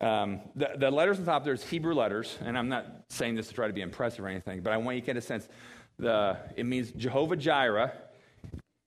Um, 0.00 0.40
the, 0.56 0.70
the, 0.76 0.90
letters 0.90 1.20
on 1.20 1.26
top 1.26 1.44
there's 1.44 1.62
Hebrew 1.62 1.94
letters, 1.94 2.36
and 2.44 2.58
I'm 2.58 2.68
not 2.68 2.86
saying 3.08 3.36
this 3.36 3.46
to 3.48 3.54
try 3.54 3.68
to 3.68 3.72
be 3.72 3.82
impressive 3.82 4.24
or 4.24 4.28
anything, 4.28 4.60
but 4.60 4.72
I 4.72 4.76
want 4.78 4.96
you 4.96 5.00
to 5.00 5.06
get 5.06 5.16
a 5.16 5.20
sense. 5.20 5.48
The, 5.98 6.38
it 6.56 6.66
means 6.66 6.90
Jehovah 6.90 7.36
Jireh. 7.36 7.92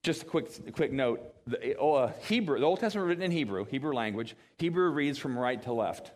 Just 0.05 0.21
a 0.21 0.25
quick, 0.25 0.75
quick 0.75 0.91
note. 0.91 1.33
The, 1.47 1.75
oh, 1.77 1.93
uh, 1.95 2.11
Hebrew, 2.27 2.59
the 2.59 2.65
Old 2.67 2.79
Testament 2.79 3.07
written 3.07 3.23
in 3.23 3.31
Hebrew, 3.31 3.65
Hebrew 3.65 3.91
language. 3.91 4.35
Hebrew 4.59 4.91
reads 4.91 5.17
from 5.17 5.35
right 5.35 5.59
to 5.63 5.73
left. 5.73 6.11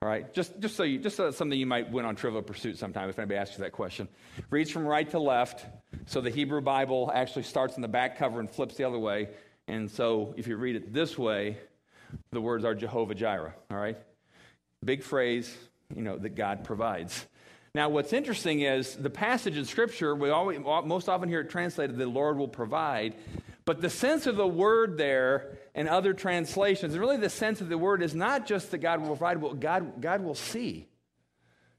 All 0.00 0.08
right, 0.08 0.32
just, 0.32 0.58
just 0.60 0.76
so 0.76 0.82
you, 0.82 0.98
just 0.98 1.14
so 1.14 1.30
something 1.30 1.58
you 1.58 1.66
might 1.66 1.92
win 1.92 2.06
on 2.06 2.16
Trivial 2.16 2.40
Pursuit 2.40 2.78
sometime 2.78 3.10
if 3.10 3.18
anybody 3.18 3.36
asks 3.36 3.58
you 3.58 3.64
that 3.64 3.72
question. 3.72 4.08
Reads 4.48 4.70
from 4.70 4.86
right 4.86 5.10
to 5.10 5.18
left, 5.18 5.66
so 6.06 6.22
the 6.22 6.30
Hebrew 6.30 6.62
Bible 6.62 7.10
actually 7.14 7.42
starts 7.42 7.76
in 7.76 7.82
the 7.82 7.88
back 7.88 8.16
cover 8.16 8.40
and 8.40 8.50
flips 8.50 8.76
the 8.76 8.84
other 8.84 8.98
way. 8.98 9.28
And 9.68 9.90
so 9.90 10.32
if 10.38 10.46
you 10.46 10.56
read 10.56 10.76
it 10.76 10.94
this 10.94 11.18
way, 11.18 11.58
the 12.32 12.40
words 12.40 12.64
are 12.64 12.74
Jehovah 12.74 13.14
Jireh, 13.14 13.54
all 13.70 13.76
right? 13.76 13.98
Big 14.82 15.02
phrase, 15.02 15.54
you 15.94 16.00
know, 16.00 16.16
that 16.16 16.30
God 16.30 16.64
provides. 16.64 17.26
Now, 17.76 17.90
what's 17.90 18.14
interesting 18.14 18.62
is 18.62 18.96
the 18.96 19.10
passage 19.10 19.58
in 19.58 19.66
Scripture, 19.66 20.14
we 20.14 20.30
always, 20.30 20.58
most 20.60 21.10
often 21.10 21.28
hear 21.28 21.40
it 21.40 21.50
translated, 21.50 21.98
the 21.98 22.06
Lord 22.06 22.38
will 22.38 22.48
provide. 22.48 23.14
But 23.66 23.82
the 23.82 23.90
sense 23.90 24.26
of 24.26 24.36
the 24.36 24.46
word 24.46 24.96
there 24.96 25.58
and 25.74 25.86
other 25.86 26.14
translations, 26.14 26.96
really 26.96 27.18
the 27.18 27.28
sense 27.28 27.60
of 27.60 27.68
the 27.68 27.76
word 27.76 28.02
is 28.02 28.14
not 28.14 28.46
just 28.46 28.70
that 28.70 28.78
God 28.78 29.00
will 29.00 29.08
provide, 29.08 29.42
but 29.42 29.60
God, 29.60 30.00
God 30.00 30.22
will 30.22 30.34
see. 30.34 30.88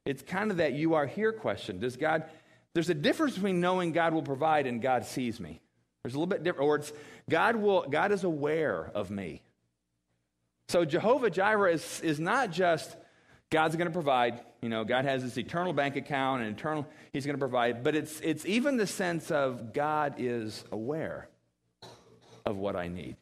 It's 0.06 0.22
kind 0.22 0.52
of 0.52 0.58
that 0.58 0.74
you 0.74 0.94
are 0.94 1.08
here 1.08 1.32
question. 1.32 1.80
Does 1.80 1.98
God, 1.98 2.26
there's 2.76 2.92
a 2.92 2.94
difference 2.94 3.34
between 3.34 3.60
knowing 3.60 3.92
God 3.92 4.14
will 4.14 4.22
provide 4.22 4.68
and 4.68 4.80
God 4.80 5.04
sees 5.04 5.40
me. 5.40 5.62
There's 6.04 6.14
a 6.14 6.20
little 6.20 6.28
bit 6.28 6.44
different, 6.44 6.68
or 6.68 6.76
it's 6.76 6.94
God 7.28 7.56
will, 7.56 7.88
God 7.90 8.12
is 8.12 8.24
aware 8.24 8.92
of 8.94 9.10
me. 9.10 9.42
So 10.68 10.86
Jehovah 10.86 11.32
Jireh 11.32 11.74
is, 11.74 12.02
is 12.02 12.20
not 12.20 12.52
just 12.52 12.96
God's 13.50 13.76
going 13.76 13.88
to 13.88 13.94
provide. 13.94 14.42
You 14.62 14.70
know, 14.70 14.84
God 14.84 15.06
has 15.06 15.24
this 15.24 15.38
eternal 15.38 15.74
bank 15.74 15.96
account 15.96 16.44
and 16.44 16.58
eternal, 16.58 16.88
He's 17.14 17.26
going 17.26 17.36
to 17.36 17.40
provide. 17.40 17.84
But 17.84 17.96
it's, 17.96 18.20
it's 18.22 18.46
even 18.46 18.78
the 18.78 18.88
sense 18.88 19.32
of 19.32 19.74
God 19.74 20.16
is 20.18 20.64
aware 20.72 21.30
of 22.46 22.58
what 22.58 22.76
I 22.76 22.88
need. 22.88 23.16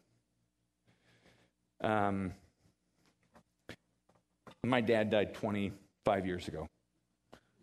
Um, 1.82 2.34
my 4.64 4.82
dad 4.82 5.12
died 5.12 5.36
25 5.36 6.26
years 6.26 6.48
ago. 6.48 6.68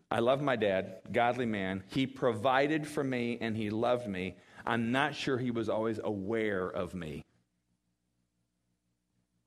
I 0.09 0.19
love 0.19 0.41
my 0.41 0.55
dad, 0.55 1.01
godly 1.11 1.47
man. 1.47 1.83
He 1.89 2.05
provided 2.05 2.87
for 2.87 3.03
me 3.03 3.37
and 3.41 3.57
he 3.57 3.69
loved 3.71 4.07
me. 4.07 4.35
I'm 4.65 4.91
not 4.91 5.15
sure 5.15 5.37
he 5.37 5.51
was 5.51 5.69
always 5.69 5.99
aware 6.01 6.67
of 6.67 6.93
me 6.93 7.23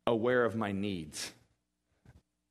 aware 0.07 0.45
of 0.45 0.55
my 0.55 0.73
needs, 0.73 1.33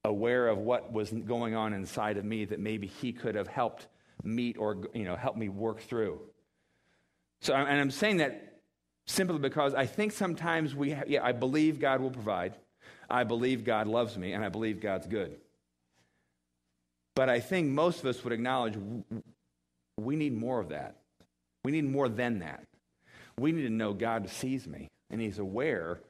aware 0.06 0.48
of 0.48 0.60
what 0.60 0.92
was 0.92 1.12
going 1.12 1.56
on 1.56 1.74
inside 1.74 2.18
of 2.18 2.26
me 2.26 2.46
that 2.46 2.60
maybe 2.60 2.88
he 2.88 3.12
could 3.12 3.36
have 3.36 3.48
helped 3.48 3.88
meet 4.24 4.58
or 4.58 4.78
you 4.94 5.04
know 5.04 5.16
help 5.16 5.36
me 5.36 5.50
work 5.50 5.82
through. 5.82 6.20
So, 7.42 7.54
and 7.54 7.80
I'm 7.80 7.92
saying 7.92 8.18
that 8.18 8.62
simply 9.06 9.38
because 9.40 9.74
I 9.74 9.86
think 9.86 10.12
sometimes 10.12 10.74
we, 10.74 10.96
yeah, 11.08 11.24
I 11.24 11.32
believe 11.32 11.80
God 11.80 12.02
will 12.02 12.12
provide, 12.12 12.56
I 13.10 13.24
believe 13.24 13.64
God 13.64 13.88
loves 13.88 14.18
me, 14.18 14.34
and 14.34 14.44
I 14.44 14.50
believe 14.50 14.80
God's 14.80 15.08
good. 15.08 15.38
But 17.16 17.30
I 17.30 17.40
think 17.40 17.70
most 17.70 18.00
of 18.00 18.06
us 18.08 18.24
would 18.24 18.34
acknowledge 18.34 18.76
we 19.98 20.16
need 20.16 20.36
more 20.36 20.60
of 20.60 20.70
that. 20.70 20.98
We 21.64 21.72
need 21.72 21.86
more 21.86 22.10
than 22.10 22.40
that. 22.40 22.66
We 23.38 23.52
need 23.52 23.64
to 23.64 23.70
know 23.70 23.94
God 23.94 24.30
sees 24.30 24.68
me 24.68 24.90
and 25.10 25.22
He's 25.22 25.40
aware 25.40 26.02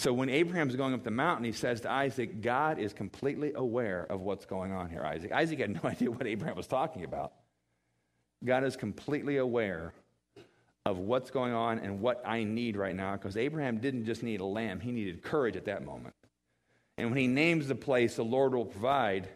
so 0.00 0.14
when 0.14 0.30
Abraham's 0.30 0.76
going 0.76 0.94
up 0.94 1.04
the 1.04 1.10
mountain, 1.10 1.44
he 1.44 1.52
says 1.52 1.82
to 1.82 1.90
Isaac, 1.90 2.40
God 2.40 2.78
is 2.78 2.94
completely 2.94 3.52
aware 3.54 4.06
of 4.08 4.22
what's 4.22 4.46
going 4.46 4.72
on 4.72 4.88
here, 4.88 5.04
Isaac. 5.04 5.30
Isaac 5.30 5.58
had 5.58 5.74
no 5.74 5.80
idea 5.84 6.10
what 6.10 6.26
Abraham 6.26 6.56
was 6.56 6.66
talking 6.66 7.04
about. 7.04 7.34
God 8.42 8.64
is 8.64 8.76
completely 8.76 9.36
aware 9.36 9.92
of 10.86 10.96
what's 11.00 11.30
going 11.30 11.52
on 11.52 11.80
and 11.80 12.00
what 12.00 12.22
I 12.26 12.44
need 12.44 12.78
right 12.78 12.96
now 12.96 13.12
because 13.12 13.36
Abraham 13.36 13.76
didn't 13.76 14.06
just 14.06 14.22
need 14.22 14.40
a 14.40 14.44
lamb, 14.46 14.80
he 14.80 14.90
needed 14.90 15.22
courage 15.22 15.54
at 15.54 15.66
that 15.66 15.84
moment. 15.84 16.14
And 16.96 17.10
when 17.10 17.18
he 17.18 17.26
names 17.26 17.68
the 17.68 17.74
place, 17.74 18.16
the 18.16 18.24
Lord 18.24 18.54
will 18.54 18.64
provide, 18.64 19.28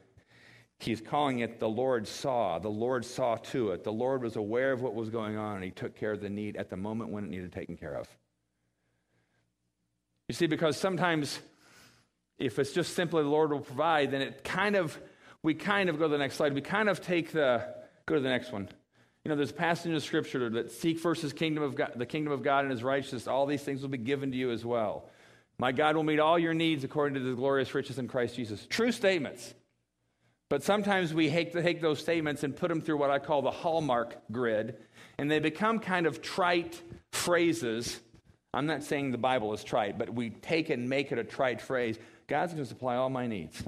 he's 0.79 1.03
calling 1.03 1.41
it 1.41 1.61
the 1.61 1.69
Lord 1.69 2.09
saw. 2.09 2.59
The 2.59 2.71
Lord 2.71 3.05
saw 3.05 3.37
to 3.37 3.73
it. 3.73 3.85
The 3.85 3.93
Lord 3.93 4.23
was 4.23 4.37
aware 4.37 4.73
of 4.73 4.81
what 4.81 4.95
was 4.95 5.11
going 5.11 5.37
on 5.37 5.57
and 5.57 5.65
he 5.65 5.71
took 5.71 5.95
care 5.95 6.13
of 6.13 6.23
the 6.23 6.31
need 6.31 6.57
at 6.57 6.71
the 6.71 6.77
moment 6.79 7.11
when 7.11 7.25
it 7.25 7.31
needed 7.31 7.53
taken 7.53 7.77
care 7.77 7.97
of. 7.97 8.09
You 10.29 10.35
see, 10.35 10.47
because 10.47 10.77
sometimes 10.77 11.39
if 12.39 12.59
it's 12.59 12.73
just 12.73 12.95
simply 12.95 13.23
the 13.23 13.29
Lord 13.29 13.53
will 13.53 13.61
provide, 13.61 14.11
then 14.11 14.23
it 14.23 14.43
kind 14.43 14.77
of, 14.77 14.99
we 15.43 15.55
kind 15.55 15.89
of 15.89 15.99
go 15.99 16.05
to 16.05 16.09
the 16.09 16.19
next 16.19 16.37
slide. 16.37 16.55
We 16.55 16.61
kind 16.61 16.89
of 16.89 17.01
take 17.01 17.33
the, 17.33 17.75
go 18.07 18.15
to 18.15 18.21
the 18.21 18.29
next 18.29 18.53
one. 18.53 18.69
You 19.25 19.31
know, 19.31 19.37
there's 19.37 19.51
a 19.51 19.55
passage 19.55 19.93
in 19.93 20.01
scripture 20.01 20.51
that 20.51 20.71
seek 20.71 20.99
first 20.99 21.23
his 21.23 21.33
kingdom 21.33 21.63
of 21.63 21.75
God, 21.75 21.93
the 21.97 22.07
kingdom 22.07 22.33
of 22.33 22.43
God 22.43 22.65
and 22.65 22.71
his 22.71 22.83
righteousness. 22.83 23.27
All 23.27 23.47
these 23.47 23.63
things 23.63 23.83
will 23.83 23.89
be 23.89 23.99
given 23.99 24.31
to 24.33 24.37
you 24.37 24.51
as 24.51 24.65
well. 24.65 25.09
My 25.59 25.73
God 25.73 25.97
will 25.97 26.03
meet 26.03 26.19
all 26.19 26.39
your 26.39 26.53
needs 26.53 26.85
according 26.85 27.15
to 27.15 27.21
the 27.21 27.35
glorious 27.35 27.75
riches 27.75 27.99
in 27.99 28.09
Christ 28.09 28.37
Jesus. 28.37 28.67
True 28.69 28.93
statements. 28.93 29.55
But 30.51 30.63
sometimes 30.63 31.15
we 31.15 31.31
take 31.31 31.81
those 31.81 32.01
statements 32.01 32.43
and 32.43 32.55
put 32.55 32.69
them 32.69 32.81
through 32.81 32.99
what 32.99 33.11
I 33.11 33.19
call 33.19 33.41
the 33.41 33.51
hallmark 33.51 34.17
grid, 34.31 34.77
and 35.17 35.31
they 35.31 35.39
become 35.39 35.79
kind 35.79 36.07
of 36.07 36.21
trite 36.21 36.83
phrases 37.13 37.99
I'm 38.55 38.67
not 38.67 38.83
saying 38.85 39.11
the 39.11 39.19
Bible 39.19 39.53
is 39.53 39.65
trite, 39.65 39.99
but 39.99 40.15
we 40.15 40.31
take 40.31 40.71
and 40.71 40.89
make 40.89 41.13
it 41.13 41.19
a 41.19 41.25
trite 41.25 41.61
phrase. 41.61 41.99
God's 42.29 42.53
going 42.53 42.65
to 42.65 42.69
supply 42.69 42.97
all 42.97 43.11
my 43.11 43.27
needs. 43.27 43.63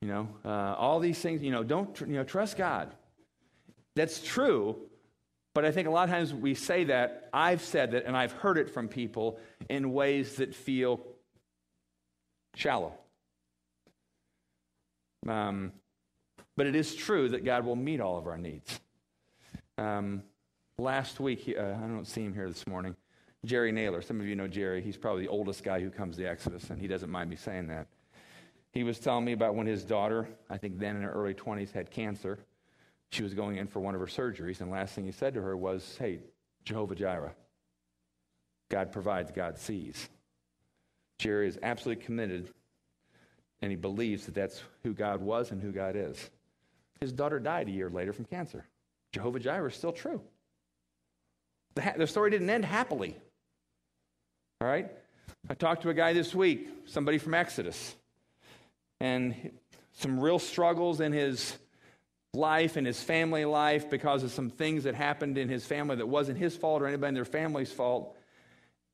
You 0.00 0.08
know, 0.08 0.28
uh, 0.44 0.74
all 0.74 1.00
these 1.00 1.18
things, 1.18 1.42
you 1.42 1.50
know, 1.50 1.62
don't, 1.62 1.98
you 2.00 2.06
know, 2.06 2.24
trust 2.24 2.56
God. 2.56 2.94
That's 3.96 4.22
true, 4.22 4.76
but 5.54 5.64
I 5.64 5.70
think 5.70 5.88
a 5.88 5.90
lot 5.90 6.04
of 6.04 6.10
times 6.10 6.34
we 6.34 6.54
say 6.54 6.84
that, 6.84 7.28
I've 7.32 7.62
said 7.62 7.92
that, 7.92 8.04
and 8.06 8.16
I've 8.16 8.32
heard 8.32 8.58
it 8.58 8.70
from 8.70 8.88
people 8.88 9.38
in 9.68 9.92
ways 9.92 10.36
that 10.36 10.54
feel 10.54 11.00
shallow. 12.54 12.92
Um, 15.26 15.72
but 16.56 16.66
it 16.66 16.76
is 16.76 16.94
true 16.94 17.28
that 17.30 17.44
God 17.44 17.64
will 17.64 17.76
meet 17.76 18.00
all 18.00 18.18
of 18.18 18.26
our 18.26 18.36
needs. 18.36 18.78
Um, 19.78 20.22
last 20.78 21.18
week, 21.18 21.52
uh, 21.56 21.62
I 21.62 21.86
don't 21.86 22.06
see 22.06 22.22
him 22.22 22.34
here 22.34 22.48
this 22.48 22.66
morning. 22.66 22.94
Jerry 23.44 23.72
Naylor. 23.72 24.02
Some 24.02 24.20
of 24.20 24.26
you 24.26 24.36
know 24.36 24.48
Jerry. 24.48 24.82
He's 24.82 24.96
probably 24.96 25.22
the 25.22 25.30
oldest 25.30 25.62
guy 25.62 25.80
who 25.80 25.90
comes 25.90 26.16
to 26.16 26.24
Exodus, 26.24 26.70
and 26.70 26.80
he 26.80 26.86
doesn't 26.86 27.10
mind 27.10 27.30
me 27.30 27.36
saying 27.36 27.68
that. 27.68 27.86
He 28.72 28.82
was 28.82 28.98
telling 28.98 29.24
me 29.24 29.32
about 29.32 29.54
when 29.54 29.66
his 29.66 29.84
daughter, 29.84 30.28
I 30.50 30.56
think 30.56 30.78
then 30.78 30.96
in 30.96 31.02
her 31.02 31.12
early 31.12 31.34
20s, 31.34 31.72
had 31.72 31.90
cancer. 31.90 32.38
She 33.10 33.22
was 33.22 33.34
going 33.34 33.56
in 33.56 33.68
for 33.68 33.78
one 33.78 33.94
of 33.94 34.00
her 34.00 34.06
surgeries, 34.06 34.60
and 34.60 34.70
last 34.70 34.94
thing 34.94 35.04
he 35.04 35.12
said 35.12 35.34
to 35.34 35.42
her 35.42 35.56
was, 35.56 35.96
Hey, 35.98 36.18
Jehovah 36.64 36.96
Jireh. 36.96 37.34
God 38.70 38.90
provides, 38.90 39.30
God 39.30 39.58
sees. 39.58 40.08
Jerry 41.18 41.46
is 41.46 41.58
absolutely 41.62 42.04
committed, 42.04 42.50
and 43.62 43.70
he 43.70 43.76
believes 43.76 44.26
that 44.26 44.34
that's 44.34 44.62
who 44.82 44.92
God 44.92 45.20
was 45.20 45.52
and 45.52 45.62
who 45.62 45.70
God 45.70 45.94
is. 45.94 46.30
His 47.00 47.12
daughter 47.12 47.38
died 47.38 47.68
a 47.68 47.72
year 47.72 47.90
later 47.90 48.12
from 48.12 48.24
cancer. 48.24 48.64
Jehovah 49.12 49.38
Jireh 49.38 49.68
is 49.68 49.76
still 49.76 49.92
true. 49.92 50.20
The, 51.74 51.82
ha- 51.82 51.94
the 51.96 52.06
story 52.06 52.30
didn't 52.30 52.50
end 52.50 52.64
happily. 52.64 53.16
All 54.60 54.68
right? 54.68 54.90
I 55.48 55.54
talked 55.54 55.82
to 55.82 55.90
a 55.90 55.94
guy 55.94 56.12
this 56.12 56.34
week, 56.34 56.68
somebody 56.86 57.18
from 57.18 57.34
Exodus, 57.34 57.94
and 59.00 59.50
some 59.92 60.18
real 60.18 60.38
struggles 60.38 61.00
in 61.00 61.12
his 61.12 61.56
life 62.34 62.76
and 62.76 62.86
his 62.86 63.02
family 63.02 63.44
life 63.44 63.88
because 63.88 64.22
of 64.22 64.30
some 64.30 64.50
things 64.50 64.84
that 64.84 64.94
happened 64.94 65.38
in 65.38 65.48
his 65.48 65.64
family 65.64 65.96
that 65.96 66.06
wasn't 66.06 66.38
his 66.38 66.56
fault 66.56 66.82
or 66.82 66.86
anybody 66.86 67.08
in 67.08 67.14
their 67.14 67.24
family's 67.24 67.72
fault. 67.72 68.16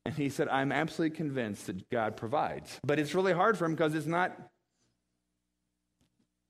And 0.05 0.15
he 0.15 0.29
said, 0.29 0.47
I'm 0.47 0.71
absolutely 0.71 1.15
convinced 1.15 1.67
that 1.67 1.89
God 1.89 2.17
provides. 2.17 2.79
But 2.83 2.99
it's 2.99 3.13
really 3.13 3.33
hard 3.33 3.57
for 3.57 3.65
him 3.65 3.71
because 3.71 3.93
it's 3.93 4.07
not 4.07 4.35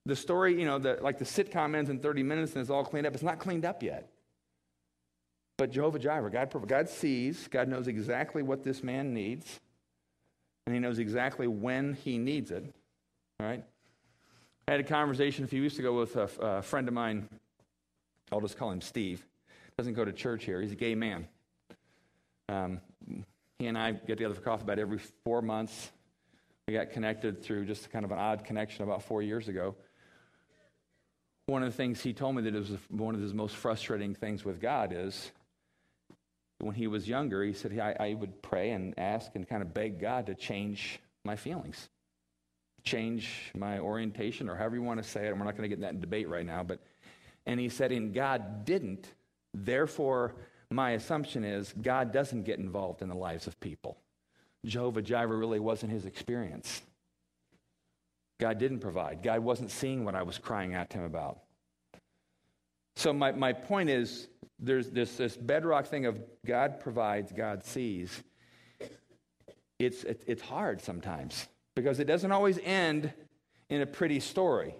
the 0.05 0.15
story, 0.15 0.59
you 0.59 0.65
know, 0.65 0.79
the, 0.79 0.97
like 1.01 1.19
the 1.19 1.25
sitcom 1.25 1.75
ends 1.75 1.89
in 1.89 1.99
30 1.99 2.23
minutes 2.23 2.53
and 2.53 2.61
it's 2.61 2.69
all 2.69 2.83
cleaned 2.83 3.05
up. 3.05 3.13
It's 3.13 3.23
not 3.23 3.39
cleaned 3.39 3.65
up 3.65 3.83
yet. 3.83 4.10
But 5.57 5.71
Jehovah 5.71 5.99
Jireh, 5.99 6.31
God, 6.31 6.67
God 6.67 6.89
sees, 6.89 7.47
God 7.47 7.67
knows 7.67 7.87
exactly 7.87 8.41
what 8.41 8.63
this 8.63 8.83
man 8.83 9.13
needs, 9.13 9.59
and 10.65 10.73
he 10.73 10.79
knows 10.79 10.99
exactly 10.99 11.47
when 11.47 11.93
he 11.93 12.17
needs 12.17 12.51
it. 12.51 12.73
All 13.39 13.47
right? 13.47 13.63
I 14.67 14.71
had 14.71 14.79
a 14.79 14.83
conversation 14.83 15.43
a 15.43 15.47
few 15.47 15.61
weeks 15.61 15.79
ago 15.79 15.93
with 15.93 16.15
a, 16.15 16.29
a 16.39 16.61
friend 16.61 16.87
of 16.87 16.93
mine. 16.93 17.27
I'll 18.31 18.41
just 18.41 18.57
call 18.57 18.71
him 18.71 18.81
Steve. 18.81 19.25
Doesn't 19.77 19.93
go 19.93 20.05
to 20.05 20.13
church 20.13 20.45
here. 20.45 20.61
He's 20.61 20.71
a 20.71 20.75
gay 20.75 20.95
man. 20.95 21.27
Um, 22.49 22.81
he 23.59 23.67
and 23.67 23.77
I 23.77 23.91
get 23.91 24.17
together 24.17 24.33
for 24.33 24.41
coffee 24.41 24.63
about 24.63 24.79
every 24.79 24.99
four 25.23 25.41
months. 25.41 25.91
We 26.67 26.73
got 26.73 26.91
connected 26.91 27.43
through 27.43 27.65
just 27.65 27.89
kind 27.91 28.05
of 28.05 28.11
an 28.11 28.17
odd 28.17 28.45
connection 28.45 28.83
about 28.83 29.03
four 29.03 29.21
years 29.21 29.47
ago. 29.47 29.75
One 31.47 31.63
of 31.63 31.69
the 31.69 31.75
things 31.75 32.01
he 32.01 32.13
told 32.13 32.35
me 32.35 32.43
that 32.43 32.53
was 32.53 32.71
one 32.89 33.13
of 33.13 33.21
his 33.21 33.33
most 33.33 33.55
frustrating 33.55 34.15
things 34.15 34.45
with 34.45 34.61
God 34.61 34.93
is 34.95 35.31
when 36.61 36.75
he 36.75 36.87
was 36.87 37.07
younger, 37.07 37.43
he 37.43 37.53
said, 37.53 37.77
I, 37.79 37.95
I 37.99 38.13
would 38.13 38.41
pray 38.41 38.71
and 38.71 38.93
ask 38.97 39.31
and 39.35 39.47
kind 39.47 39.61
of 39.61 39.73
beg 39.73 39.99
God 39.99 40.27
to 40.27 40.35
change 40.35 40.99
my 41.23 41.35
feelings 41.35 41.89
change 42.83 43.51
my 43.55 43.79
orientation 43.79 44.49
or 44.49 44.55
however 44.55 44.75
you 44.75 44.81
want 44.81 45.01
to 45.01 45.07
say 45.07 45.25
it. 45.25 45.29
And 45.29 45.39
we're 45.39 45.45
not 45.45 45.57
going 45.57 45.69
to 45.69 45.75
get 45.75 45.75
in 45.75 45.81
that 45.81 46.01
debate 46.01 46.27
right 46.27 46.45
now. 46.45 46.63
But, 46.63 46.79
and 47.45 47.59
he 47.59 47.69
said, 47.69 47.91
and 47.91 48.13
God 48.13 48.65
didn't. 48.65 49.07
Therefore, 49.53 50.35
my 50.69 50.91
assumption 50.91 51.43
is 51.43 51.73
God 51.81 52.11
doesn't 52.11 52.43
get 52.43 52.59
involved 52.59 53.01
in 53.01 53.09
the 53.09 53.15
lives 53.15 53.47
of 53.47 53.59
people. 53.59 53.97
Jehovah 54.65 55.01
Jireh 55.01 55.37
really 55.37 55.59
wasn't 55.59 55.91
his 55.91 56.05
experience. 56.05 56.81
God 58.39 58.57
didn't 58.57 58.79
provide. 58.79 59.21
God 59.21 59.39
wasn't 59.41 59.69
seeing 59.69 60.05
what 60.05 60.15
I 60.15 60.23
was 60.23 60.37
crying 60.37 60.73
out 60.73 60.89
to 60.91 60.99
him 60.99 61.03
about. 61.03 61.39
So, 63.01 63.11
my, 63.11 63.31
my 63.31 63.51
point 63.51 63.89
is 63.89 64.27
there's 64.59 64.91
this, 64.91 65.17
this 65.17 65.35
bedrock 65.35 65.87
thing 65.87 66.05
of 66.05 66.19
God 66.45 66.79
provides, 66.79 67.31
God 67.31 67.63
sees. 67.65 68.21
It's, 69.79 70.03
it, 70.03 70.23
it's 70.27 70.43
hard 70.43 70.81
sometimes 70.81 71.47
because 71.75 71.99
it 71.99 72.05
doesn't 72.05 72.31
always 72.31 72.59
end 72.63 73.11
in 73.71 73.81
a 73.81 73.87
pretty 73.87 74.19
story. 74.19 74.75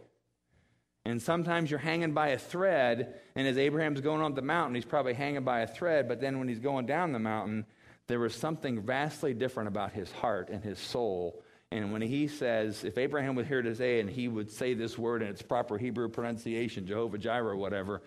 And 1.03 1.19
sometimes 1.19 1.71
you're 1.71 1.79
hanging 1.79 2.13
by 2.13 2.27
a 2.27 2.37
thread, 2.37 3.19
and 3.35 3.47
as 3.47 3.57
Abraham's 3.57 4.01
going 4.01 4.21
up 4.21 4.35
the 4.35 4.43
mountain, 4.43 4.75
he's 4.75 4.85
probably 4.85 5.15
hanging 5.15 5.43
by 5.43 5.61
a 5.61 5.67
thread, 5.67 6.07
but 6.07 6.21
then 6.21 6.37
when 6.37 6.47
he's 6.47 6.59
going 6.59 6.85
down 6.85 7.13
the 7.13 7.17
mountain, 7.17 7.65
there 8.05 8.19
was 8.19 8.35
something 8.35 8.83
vastly 8.83 9.33
different 9.33 9.67
about 9.67 9.93
his 9.93 10.11
heart 10.11 10.49
and 10.51 10.63
his 10.63 10.77
soul. 10.77 11.43
And 11.71 11.93
when 11.93 12.01
he 12.01 12.27
says, 12.27 12.83
if 12.83 12.97
Abraham 12.97 13.35
was 13.35 13.47
here 13.47 13.61
today 13.61 14.01
and 14.01 14.09
he 14.09 14.27
would 14.27 14.51
say 14.51 14.73
this 14.73 14.97
word 14.97 15.21
in 15.21 15.29
its 15.29 15.41
proper 15.41 15.77
Hebrew 15.77 16.09
pronunciation, 16.09 16.85
Jehovah 16.85 17.17
Jireh, 17.17 17.55
whatever, 17.55 18.01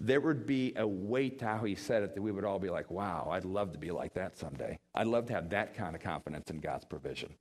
there 0.00 0.20
would 0.20 0.46
be 0.46 0.72
a 0.76 0.86
weight 0.86 1.38
to 1.38 1.46
how 1.46 1.58
he 1.58 1.76
said 1.76 2.02
it 2.02 2.14
that 2.14 2.20
we 2.20 2.32
would 2.32 2.44
all 2.44 2.58
be 2.58 2.70
like, 2.70 2.90
wow, 2.90 3.28
I'd 3.30 3.44
love 3.44 3.72
to 3.72 3.78
be 3.78 3.92
like 3.92 4.14
that 4.14 4.36
someday. 4.36 4.78
I'd 4.94 5.06
love 5.06 5.26
to 5.26 5.32
have 5.32 5.50
that 5.50 5.74
kind 5.76 5.94
of 5.94 6.02
confidence 6.02 6.50
in 6.50 6.58
God's 6.58 6.84
provision. 6.84 7.34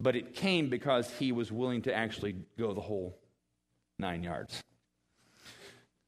But 0.00 0.16
it 0.16 0.34
came 0.34 0.70
because 0.70 1.10
he 1.18 1.32
was 1.32 1.52
willing 1.52 1.82
to 1.82 1.94
actually 1.94 2.36
go 2.58 2.72
the 2.72 2.80
whole 2.80 3.18
nine 3.98 4.22
yards. 4.22 4.62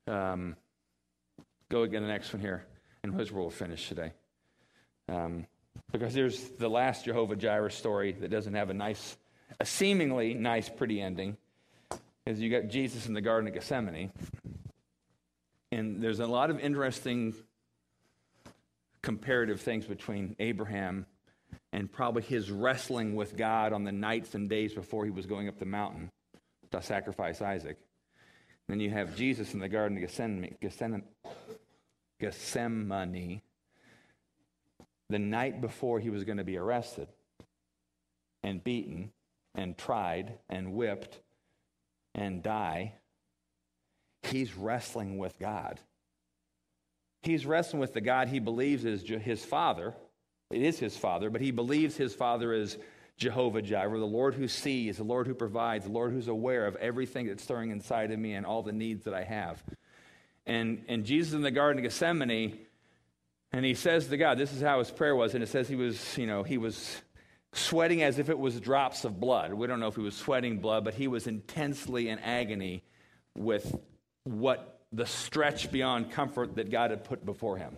Um, 0.07 0.57
go 1.69 1.83
again, 1.83 2.03
the 2.03 2.09
next 2.09 2.33
one 2.33 2.41
here, 2.41 2.67
and 3.03 3.15
where 3.15 3.27
we'll 3.31 3.51
finish 3.51 3.89
today. 3.89 4.13
Um, 5.09 5.47
because 5.93 6.15
there's 6.15 6.41
the 6.51 6.69
last 6.69 7.05
Jehovah 7.05 7.37
Jireh 7.37 7.71
story 7.71 8.13
that 8.13 8.31
doesn't 8.31 8.55
have 8.55 8.71
a 8.71 8.75
nice, 8.75 9.17
a 9.61 9.65
seemingly 9.65 10.35
nice, 10.35 10.69
pretty 10.69 11.01
ending. 11.01 11.37
Is 12.27 12.41
you 12.41 12.51
got 12.51 12.69
Jesus 12.69 13.07
in 13.07 13.15
the 13.15 13.23
Garden 13.23 13.49
of 13.49 13.55
Gethsemane, 13.55 14.13
and 15.73 16.03
there's 16.03 16.21
a 16.21 16.27
lot 16.27 16.51
of 16.51 16.61
interesting 16.61 17.35
comparative 19.03 19.61
things 19.61 19.87
between 19.87 20.37
Abraham 20.39 21.07
and 21.73 21.91
probably 21.91 22.23
his 22.23 22.51
wrestling 22.51 23.15
with 23.15 23.37
God 23.37 23.73
on 23.73 23.85
the 23.85 23.93
nights 23.93 24.35
and 24.35 24.49
days 24.49 24.75
before 24.75 25.05
he 25.05 25.11
was 25.11 25.27
going 25.27 25.49
up 25.49 25.59
the 25.59 25.65
mountain 25.65 26.11
to 26.71 26.83
sacrifice 26.83 27.41
Isaac. 27.41 27.79
Then 28.69 28.81
you 28.81 28.91
have 28.91 29.17
Jesus 29.17 29.55
in 29.55 29.61
the 29.61 29.69
Garden 29.69 29.97
of 29.97 30.03
Gethsemane, 30.03 30.57
Gethsemane, 30.61 31.05
Gethsemane 32.21 33.41
the 35.09 35.19
night 35.19 35.61
before 35.61 36.01
he 36.01 36.11
was 36.11 36.25
going 36.25 36.39
to 36.39 36.45
be 36.45 36.57
arrested 36.57 37.09
and 38.43 38.63
beaten 38.63 39.11
and 39.55 39.77
tried 39.77 40.35
and 40.49 40.73
whipped 40.75 41.21
and 42.15 42.43
die. 42.43 42.95
He's 44.23 44.57
wrestling 44.57 45.19
with 45.19 45.39
God. 45.39 45.81
He's 47.23 47.47
wrestling 47.47 47.81
with 47.81 47.95
the 47.95 48.01
God 48.01 48.29
he 48.29 48.39
believes 48.39 48.85
is 48.85 49.03
his 49.03 49.45
father 49.45 49.95
it 50.51 50.63
is 50.63 50.79
his 50.79 50.97
father, 50.97 51.29
but 51.29 51.41
he 51.41 51.51
believes 51.51 51.97
his 51.97 52.15
father 52.15 52.53
is 52.53 52.79
Jehovah 53.19 53.61
Jireh, 53.61 53.99
the 53.99 54.07
Lord 54.07 54.35
who 54.35 54.49
sees, 54.49 54.97
the 54.97 55.05
Lord 55.05 55.27
who 55.27 55.35
provides, 55.35 55.85
the 55.85 55.93
Lord 55.93 56.13
who's 56.13 56.29
aware 56.29 56.67
of 56.67 56.77
everything 56.77 57.27
that's 57.27 57.43
stirring 57.43 57.71
inside 57.71 58.11
of 58.13 58.19
me 58.19 58.33
and 58.33 58.47
all 58.47 58.63
the 58.63 58.73
needs 58.73 59.05
that 59.05 59.13
I 59.13 59.25
have. 59.25 59.63
And, 60.47 60.85
and 60.89 61.05
Jesus 61.05 61.35
in 61.35 61.43
the 61.43 61.51
Garden 61.51 61.85
of 61.85 61.91
Gethsemane, 61.91 62.59
and 63.53 63.65
he 63.65 63.75
says 63.75 64.09
to 64.09 64.17
God, 64.17 64.39
this 64.39 64.53
is 64.53 64.61
how 64.61 64.79
his 64.79 64.91
prayer 64.91 65.17
was, 65.17 65.35
and 65.35 65.43
it 65.43 65.49
says 65.49 65.69
he 65.69 65.77
was, 65.77 66.19
you 66.19 66.27
know, 66.27 66.43
he 66.43 66.59
was 66.59 67.01
sweating 67.53 68.03
as 68.03 68.19
if 68.19 68.29
it 68.29 68.39
was 68.39 68.61
drops 68.61 69.05
of 69.05 69.19
blood. 69.19 69.55
We 69.55 69.67
don't 69.67 69.81
know 69.81 69.89
if 69.89 69.97
he 69.97 70.03
was 70.03 70.17
sweating 70.17 70.59
blood, 70.59 70.85
but 70.85 70.95
he 70.95 71.09
was 71.09 71.27
intensely 71.27 72.09
in 72.09 72.19
agony 72.19 72.83
with 73.37 73.75
what 74.25 74.81
the 74.93 75.07
stretch 75.07 75.71
beyond 75.71 76.11
comfort 76.11 76.57
that 76.57 76.71
God 76.71 76.91
had 76.91 77.05
put 77.05 77.25
before 77.25 77.57
him 77.57 77.77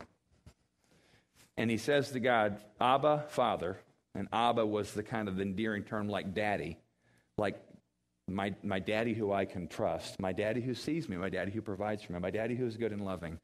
and 1.61 1.71
he 1.71 1.77
says 1.77 2.11
to 2.13 2.21
God, 2.21 2.57
Abba, 2.81 3.27
Father, 3.29 3.79
and 4.15 4.29
Abba 4.33 4.65
was 4.65 4.95
the 4.95 5.03
kind 5.03 5.29
of 5.29 5.39
endearing 5.43 5.83
term 5.83 6.09
like 6.09 6.33
daddy, 6.33 6.79
like 7.37 7.61
my, 8.27 8.55
my 8.63 8.79
daddy 8.79 9.13
who 9.13 9.31
I 9.31 9.45
can 9.45 9.69
trust, 9.69 10.19
my 10.21 10.33
daddy 10.33 10.63
who 10.63 10.73
sees 10.73 11.07
me, 11.07 11.19
my 11.19 11.29
daddy 11.29 11.51
who 11.51 11.61
provides 11.61 12.03
for 12.03 12.15
me, 12.15 12.19
my 12.19 12.31
daddy 12.31 12.55
who 12.55 12.67
is 12.67 12.79
good 12.79 12.93
and 12.93 13.05
loving. 13.05 13.39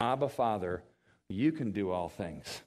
Abba, 0.00 0.28
Father, 0.28 0.84
you 1.28 1.52
can 1.52 1.72
do 1.72 1.90
all 1.90 2.08
things. 2.08 2.62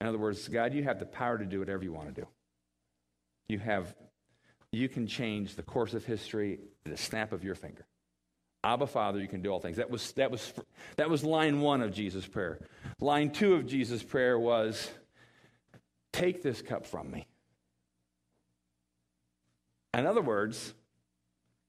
In 0.00 0.06
other 0.06 0.18
words, 0.18 0.48
God, 0.48 0.74
you 0.74 0.82
have 0.84 0.98
the 0.98 1.06
power 1.06 1.38
to 1.38 1.44
do 1.44 1.60
whatever 1.60 1.84
you 1.84 1.92
want 1.92 2.14
to 2.14 2.20
do. 2.22 2.26
You 3.48 3.58
have, 3.60 3.94
you 4.72 4.88
can 4.88 5.06
change 5.06 5.54
the 5.54 5.62
course 5.62 5.94
of 5.94 6.04
history 6.04 6.58
at 6.84 6.90
the 6.90 6.96
snap 6.96 7.32
of 7.32 7.44
your 7.44 7.54
finger. 7.54 7.86
Abba, 8.64 8.86
Father, 8.86 9.20
you 9.20 9.28
can 9.28 9.42
do 9.42 9.50
all 9.50 9.60
things. 9.60 9.76
That 9.76 9.90
was, 9.90 10.12
that, 10.12 10.30
was, 10.30 10.52
that 10.96 11.10
was 11.10 11.24
line 11.24 11.60
one 11.60 11.82
of 11.82 11.92
Jesus' 11.92 12.26
prayer. 12.26 12.60
Line 13.00 13.30
two 13.30 13.54
of 13.54 13.66
Jesus' 13.66 14.02
prayer 14.02 14.38
was, 14.38 14.90
Take 16.12 16.42
this 16.42 16.62
cup 16.62 16.86
from 16.86 17.10
me. 17.10 17.26
In 19.94 20.06
other 20.06 20.22
words, 20.22 20.74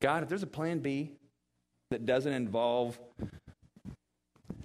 God, 0.01 0.23
if 0.23 0.29
there's 0.29 0.43
a 0.43 0.47
plan 0.47 0.79
B 0.79 1.11
that 1.91 2.05
doesn't 2.05 2.33
involve 2.33 2.99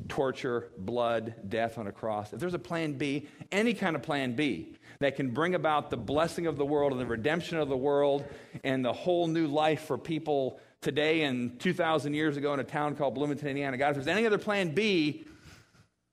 torture, 0.08 0.68
blood, 0.78 1.34
death 1.48 1.78
on 1.78 1.86
a 1.86 1.92
cross, 1.92 2.32
if 2.32 2.40
there's 2.40 2.54
a 2.54 2.58
plan 2.58 2.94
B, 2.94 3.28
any 3.52 3.74
kind 3.74 3.94
of 3.94 4.02
plan 4.02 4.34
B 4.34 4.74
that 5.00 5.16
can 5.16 5.30
bring 5.30 5.54
about 5.54 5.90
the 5.90 5.96
blessing 5.96 6.46
of 6.46 6.56
the 6.56 6.64
world 6.64 6.92
and 6.92 7.00
the 7.00 7.06
redemption 7.06 7.58
of 7.58 7.68
the 7.68 7.76
world 7.76 8.24
and 8.64 8.84
the 8.84 8.92
whole 8.92 9.26
new 9.26 9.46
life 9.46 9.82
for 9.82 9.96
people 9.96 10.58
today 10.80 11.22
and 11.22 11.58
2,000 11.60 12.14
years 12.14 12.36
ago 12.36 12.54
in 12.54 12.60
a 12.60 12.64
town 12.64 12.96
called 12.96 13.14
Bloomington, 13.14 13.48
Indiana. 13.48 13.76
God, 13.76 13.90
if 13.90 13.94
there's 13.96 14.08
any 14.08 14.26
other 14.26 14.38
plan 14.38 14.74
B, 14.74 15.24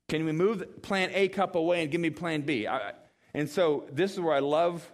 can 0.08 0.24
we 0.24 0.32
move 0.32 0.82
plan 0.82 1.10
A 1.12 1.28
cup 1.28 1.56
away 1.56 1.82
and 1.82 1.90
give 1.90 2.00
me 2.00 2.10
plan 2.10 2.42
B? 2.42 2.66
I, 2.66 2.92
and 3.34 3.48
so 3.48 3.88
this 3.92 4.12
is 4.12 4.20
where 4.20 4.34
I 4.34 4.40
love 4.40 4.88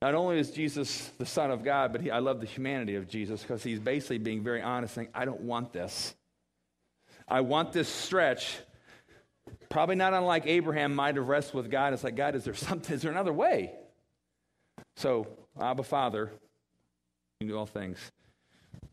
not 0.00 0.16
only 0.16 0.38
is 0.40 0.50
Jesus 0.50 1.12
the 1.18 1.26
Son 1.26 1.52
of 1.52 1.62
God, 1.62 1.92
but 1.92 2.00
he, 2.00 2.10
I 2.10 2.18
love 2.18 2.40
the 2.40 2.46
humanity 2.46 2.96
of 2.96 3.06
Jesus 3.06 3.42
because 3.42 3.62
he's 3.62 3.78
basically 3.78 4.18
being 4.18 4.42
very 4.42 4.60
honest, 4.60 4.94
saying, 4.94 5.08
I 5.14 5.24
don't 5.24 5.42
want 5.42 5.72
this. 5.72 6.14
I 7.32 7.40
want 7.40 7.72
this 7.72 7.88
stretch. 7.88 8.58
Probably 9.68 9.96
not 9.96 10.14
unlike 10.14 10.46
Abraham 10.46 10.94
might 10.94 11.16
have 11.16 11.26
wrestled 11.26 11.54
with 11.54 11.70
God. 11.70 11.92
It's 11.92 12.04
like, 12.04 12.14
God, 12.14 12.34
is 12.34 12.44
there 12.44 12.54
something? 12.54 12.94
Is 12.94 13.02
there 13.02 13.10
another 13.10 13.32
way? 13.32 13.72
So, 14.96 15.26
Abba 15.60 15.82
Father, 15.82 16.30
you 17.40 17.46
can 17.46 17.48
do 17.48 17.58
all 17.58 17.66
things 17.66 17.98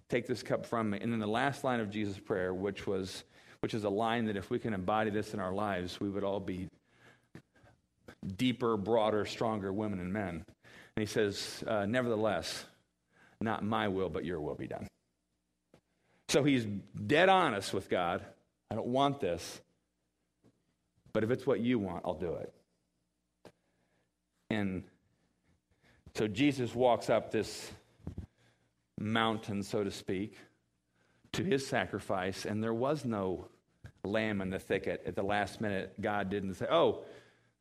take 0.10 0.28
this 0.28 0.44
cup 0.44 0.66
from 0.66 0.90
me. 0.90 1.00
And 1.00 1.14
then 1.14 1.20
the 1.20 1.28
last 1.28 1.64
line 1.64 1.80
of 1.80 1.90
Jesus' 1.90 2.20
prayer, 2.20 2.54
which 2.54 2.88
was 2.88 3.24
which 3.62 3.74
is 3.74 3.84
a 3.84 3.90
line 3.90 4.26
that 4.26 4.38
if 4.38 4.50
we 4.50 4.58
can 4.58 4.74
embody 4.74 5.10
this 5.10 5.34
in 5.34 5.40
our 5.40 5.52
lives, 5.52 6.00
we 6.00 6.10
would 6.10 6.24
all 6.24 6.40
be 6.40 6.70
deeper, 8.38 8.78
broader, 8.78 9.26
stronger 9.26 9.74
women 9.74 10.00
and 10.00 10.14
men. 10.14 10.46
And 10.96 11.02
he 11.02 11.06
says, 11.06 11.62
uh, 11.68 11.86
Nevertheless, 11.86 12.66
not 13.42 13.64
my 13.64 13.90
will, 13.90 14.10
but 14.10 14.24
your 14.24 14.40
will 14.40 14.56
be 14.56 14.68
done. 14.68 14.88
So 16.30 16.44
he's 16.44 16.66
dead 17.08 17.28
honest 17.28 17.74
with 17.74 17.90
God. 17.90 18.24
I 18.70 18.76
don't 18.76 18.88
want 18.88 19.20
this. 19.20 19.62
But 21.12 21.24
if 21.24 21.32
it's 21.32 21.48
what 21.48 21.60
you 21.60 21.80
want, 21.80 22.04
I'll 22.06 22.14
do 22.14 22.36
it. 22.36 22.54
And 24.52 24.84
so 26.16 26.28
Jesus 26.28 26.76
walks 26.76 27.10
up 27.10 27.32
this 27.32 27.72
mountain, 29.00 29.64
so 29.64 29.84
to 29.84 29.90
speak, 29.90 30.38
to 31.32 31.44
his 31.44 31.66
sacrifice, 31.66 32.46
and 32.46 32.64
there 32.64 32.74
was 32.76 33.06
no 33.06 33.48
lamb 34.04 34.42
in 34.42 34.52
the 34.52 34.60
thicket 34.60 35.02
at 35.08 35.16
the 35.16 35.24
last 35.24 35.62
minute. 35.62 35.94
God 36.00 36.30
didn't 36.30 36.54
say, 36.56 36.68
Oh, 36.70 37.06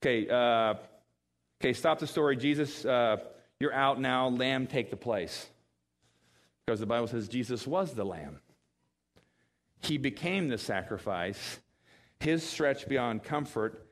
okay, 0.03 0.29
uh, 0.29 0.75
okay, 1.61 1.73
stop 1.73 2.01
the 2.01 2.07
story. 2.07 2.37
Jesus, 2.37 2.85
uh, 2.85 3.17
you're 3.61 3.75
out 3.75 3.99
now. 3.99 4.29
Lamb, 4.29 4.67
take 4.67 4.91
the 4.91 4.97
place. 4.97 5.47
Because 6.67 6.81
the 6.81 6.87
Bible 6.87 7.07
says 7.07 7.29
Jesus 7.29 7.67
was 7.67 7.95
the 7.95 8.05
lamb. 8.05 8.41
He 9.81 9.99
became 9.99 10.49
the 10.49 10.59
sacrifice. 10.59 11.61
His 12.21 12.43
stretch 12.43 12.89
beyond 12.89 13.23
comfort 13.23 13.87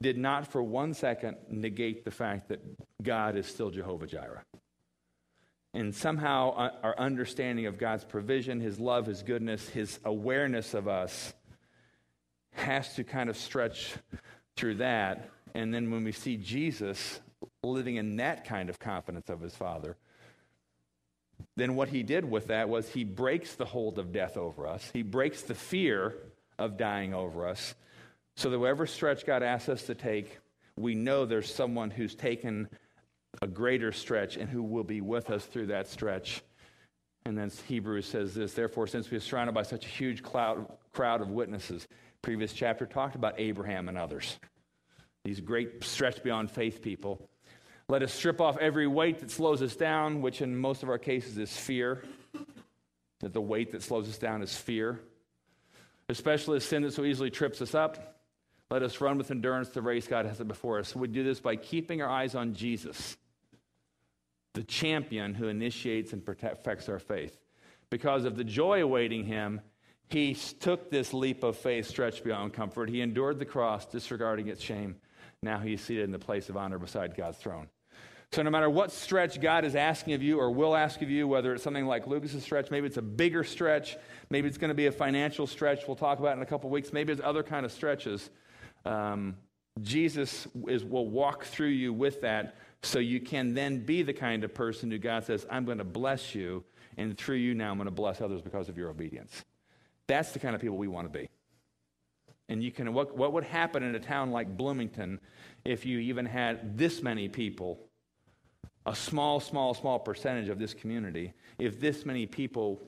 did 0.00 0.16
not 0.16 0.46
for 0.46 0.62
one 0.62 0.94
second 0.94 1.36
negate 1.48 2.04
the 2.04 2.10
fact 2.10 2.48
that 2.48 2.60
God 3.02 3.36
is 3.36 3.46
still 3.46 3.70
Jehovah 3.70 4.06
Jireh. 4.06 4.44
And 5.72 5.94
somehow 5.94 6.50
uh, 6.56 6.70
our 6.82 6.98
understanding 6.98 7.66
of 7.66 7.78
God's 7.78 8.04
provision, 8.04 8.60
His 8.60 8.80
love, 8.80 9.06
His 9.06 9.22
goodness, 9.22 9.68
His 9.68 10.00
awareness 10.04 10.74
of 10.74 10.88
us 10.88 11.32
has 12.52 12.94
to 12.94 13.04
kind 13.04 13.30
of 13.30 13.36
stretch 13.36 13.94
through 14.56 14.76
that. 14.76 15.30
And 15.54 15.72
then 15.72 15.90
when 15.90 16.02
we 16.02 16.12
see 16.12 16.36
Jesus 16.36 17.20
living 17.62 17.96
in 17.96 18.16
that 18.16 18.44
kind 18.44 18.68
of 18.68 18.80
confidence 18.80 19.28
of 19.28 19.40
His 19.40 19.54
Father, 19.54 19.96
then 21.60 21.74
what 21.74 21.88
He 21.88 22.02
did 22.02 22.28
with 22.28 22.48
that 22.48 22.68
was 22.68 22.88
He 22.88 23.04
breaks 23.04 23.54
the 23.54 23.64
hold 23.64 23.98
of 23.98 24.12
death 24.12 24.36
over 24.36 24.66
us, 24.66 24.88
He 24.92 25.02
breaks 25.02 25.42
the 25.42 25.54
fear 25.54 26.14
of 26.58 26.76
dying 26.76 27.14
over 27.14 27.46
us, 27.46 27.74
so 28.36 28.50
that 28.50 28.58
whatever 28.58 28.86
stretch 28.86 29.26
God 29.26 29.42
asks 29.42 29.68
us 29.68 29.82
to 29.84 29.94
take, 29.94 30.38
we 30.76 30.94
know 30.94 31.26
there's 31.26 31.52
someone 31.52 31.90
who's 31.90 32.14
taken 32.14 32.68
a 33.42 33.46
greater 33.46 33.92
stretch 33.92 34.36
and 34.36 34.48
who 34.48 34.62
will 34.62 34.84
be 34.84 35.00
with 35.00 35.30
us 35.30 35.44
through 35.44 35.66
that 35.66 35.88
stretch. 35.88 36.42
And 37.24 37.36
then 37.36 37.50
Hebrews 37.68 38.06
says 38.06 38.34
this 38.34 38.54
Therefore, 38.54 38.86
since 38.86 39.10
we 39.10 39.16
are 39.16 39.20
surrounded 39.20 39.52
by 39.52 39.62
such 39.62 39.84
a 39.84 39.88
huge 39.88 40.22
cloud, 40.22 40.66
crowd 40.92 41.20
of 41.20 41.30
witnesses, 41.30 41.86
previous 42.22 42.52
chapter 42.52 42.86
talked 42.86 43.14
about 43.14 43.34
Abraham 43.38 43.88
and 43.88 43.98
others, 43.98 44.38
these 45.24 45.40
great 45.40 45.84
stretch 45.84 46.22
beyond 46.22 46.50
faith 46.50 46.82
people. 46.82 47.28
Let 47.90 48.04
us 48.04 48.14
strip 48.14 48.40
off 48.40 48.56
every 48.58 48.86
weight 48.86 49.18
that 49.18 49.32
slows 49.32 49.62
us 49.62 49.74
down, 49.74 50.22
which 50.22 50.42
in 50.42 50.56
most 50.56 50.84
of 50.84 50.88
our 50.88 50.96
cases 50.96 51.36
is 51.38 51.56
fear. 51.56 52.04
That 53.18 53.32
the 53.32 53.40
weight 53.40 53.72
that 53.72 53.82
slows 53.82 54.08
us 54.08 54.16
down 54.16 54.42
is 54.42 54.56
fear, 54.56 55.00
especially 56.08 56.58
the 56.58 56.64
sin 56.64 56.82
that 56.82 56.92
so 56.92 57.04
easily 57.04 57.30
trips 57.30 57.60
us 57.60 57.74
up. 57.74 58.22
Let 58.70 58.84
us 58.84 59.00
run 59.00 59.18
with 59.18 59.32
endurance 59.32 59.70
the 59.70 59.82
race 59.82 60.06
God 60.06 60.24
has 60.24 60.38
before 60.38 60.78
us. 60.78 60.94
We 60.94 61.08
do 61.08 61.24
this 61.24 61.40
by 61.40 61.56
keeping 61.56 62.00
our 62.00 62.08
eyes 62.08 62.36
on 62.36 62.54
Jesus, 62.54 63.16
the 64.54 64.62
champion 64.62 65.34
who 65.34 65.48
initiates 65.48 66.12
and 66.12 66.24
perfects 66.24 66.88
our 66.88 67.00
faith. 67.00 67.36
Because 67.90 68.24
of 68.24 68.36
the 68.36 68.44
joy 68.44 68.84
awaiting 68.84 69.24
him, 69.24 69.62
he 70.08 70.34
took 70.34 70.92
this 70.92 71.12
leap 71.12 71.42
of 71.42 71.56
faith 71.56 71.88
stretched 71.88 72.22
beyond 72.22 72.52
comfort. 72.52 72.88
He 72.88 73.00
endured 73.00 73.40
the 73.40 73.44
cross, 73.44 73.84
disregarding 73.84 74.46
its 74.46 74.62
shame. 74.62 74.94
Now 75.42 75.58
he 75.58 75.72
is 75.72 75.80
seated 75.80 76.04
in 76.04 76.12
the 76.12 76.20
place 76.20 76.48
of 76.48 76.56
honor 76.56 76.78
beside 76.78 77.16
God's 77.16 77.38
throne. 77.38 77.66
So, 78.32 78.42
no 78.42 78.50
matter 78.50 78.70
what 78.70 78.92
stretch 78.92 79.40
God 79.40 79.64
is 79.64 79.74
asking 79.74 80.14
of 80.14 80.22
you 80.22 80.38
or 80.38 80.52
will 80.52 80.76
ask 80.76 81.02
of 81.02 81.10
you, 81.10 81.26
whether 81.26 81.52
it's 81.52 81.64
something 81.64 81.86
like 81.86 82.06
Lucas's 82.06 82.44
stretch, 82.44 82.70
maybe 82.70 82.86
it's 82.86 82.96
a 82.96 83.02
bigger 83.02 83.42
stretch, 83.42 83.96
maybe 84.30 84.46
it's 84.46 84.58
going 84.58 84.68
to 84.68 84.74
be 84.74 84.86
a 84.86 84.92
financial 84.92 85.48
stretch 85.48 85.88
we'll 85.88 85.96
talk 85.96 86.20
about 86.20 86.36
in 86.36 86.42
a 86.42 86.46
couple 86.46 86.70
weeks, 86.70 86.92
maybe 86.92 87.12
it's 87.12 87.22
other 87.24 87.42
kind 87.42 87.66
of 87.66 87.72
stretches 87.72 88.30
um, 88.84 89.36
Jesus 89.82 90.46
is, 90.68 90.84
will 90.84 91.08
walk 91.08 91.44
through 91.44 91.68
you 91.68 91.92
with 91.92 92.20
that 92.22 92.56
so 92.82 92.98
you 92.98 93.20
can 93.20 93.54
then 93.54 93.84
be 93.84 94.02
the 94.02 94.12
kind 94.12 94.44
of 94.44 94.54
person 94.54 94.90
who 94.90 94.98
God 94.98 95.24
says, 95.24 95.46
I'm 95.50 95.64
going 95.64 95.78
to 95.78 95.84
bless 95.84 96.34
you, 96.34 96.64
and 96.96 97.16
through 97.16 97.36
you 97.36 97.54
now 97.54 97.70
I'm 97.70 97.76
going 97.76 97.86
to 97.86 97.90
bless 97.90 98.20
others 98.20 98.42
because 98.42 98.68
of 98.68 98.76
your 98.76 98.88
obedience. 98.88 99.44
That's 100.06 100.32
the 100.32 100.38
kind 100.38 100.54
of 100.54 100.60
people 100.60 100.76
we 100.76 100.88
want 100.88 101.12
to 101.12 101.18
be. 101.18 101.28
And 102.48 102.64
you 102.64 102.72
can, 102.72 102.92
what, 102.92 103.16
what 103.16 103.32
would 103.32 103.44
happen 103.44 103.82
in 103.82 103.94
a 103.94 104.00
town 104.00 104.32
like 104.32 104.56
Bloomington 104.56 105.20
if 105.64 105.86
you 105.86 105.98
even 105.98 106.26
had 106.26 106.76
this 106.76 107.02
many 107.02 107.28
people, 107.28 107.78
a 108.86 108.94
small, 108.94 109.40
small, 109.40 109.74
small 109.74 109.98
percentage 109.98 110.48
of 110.48 110.58
this 110.58 110.74
community, 110.74 111.32
if 111.58 111.80
this 111.80 112.06
many 112.06 112.26
people 112.26 112.80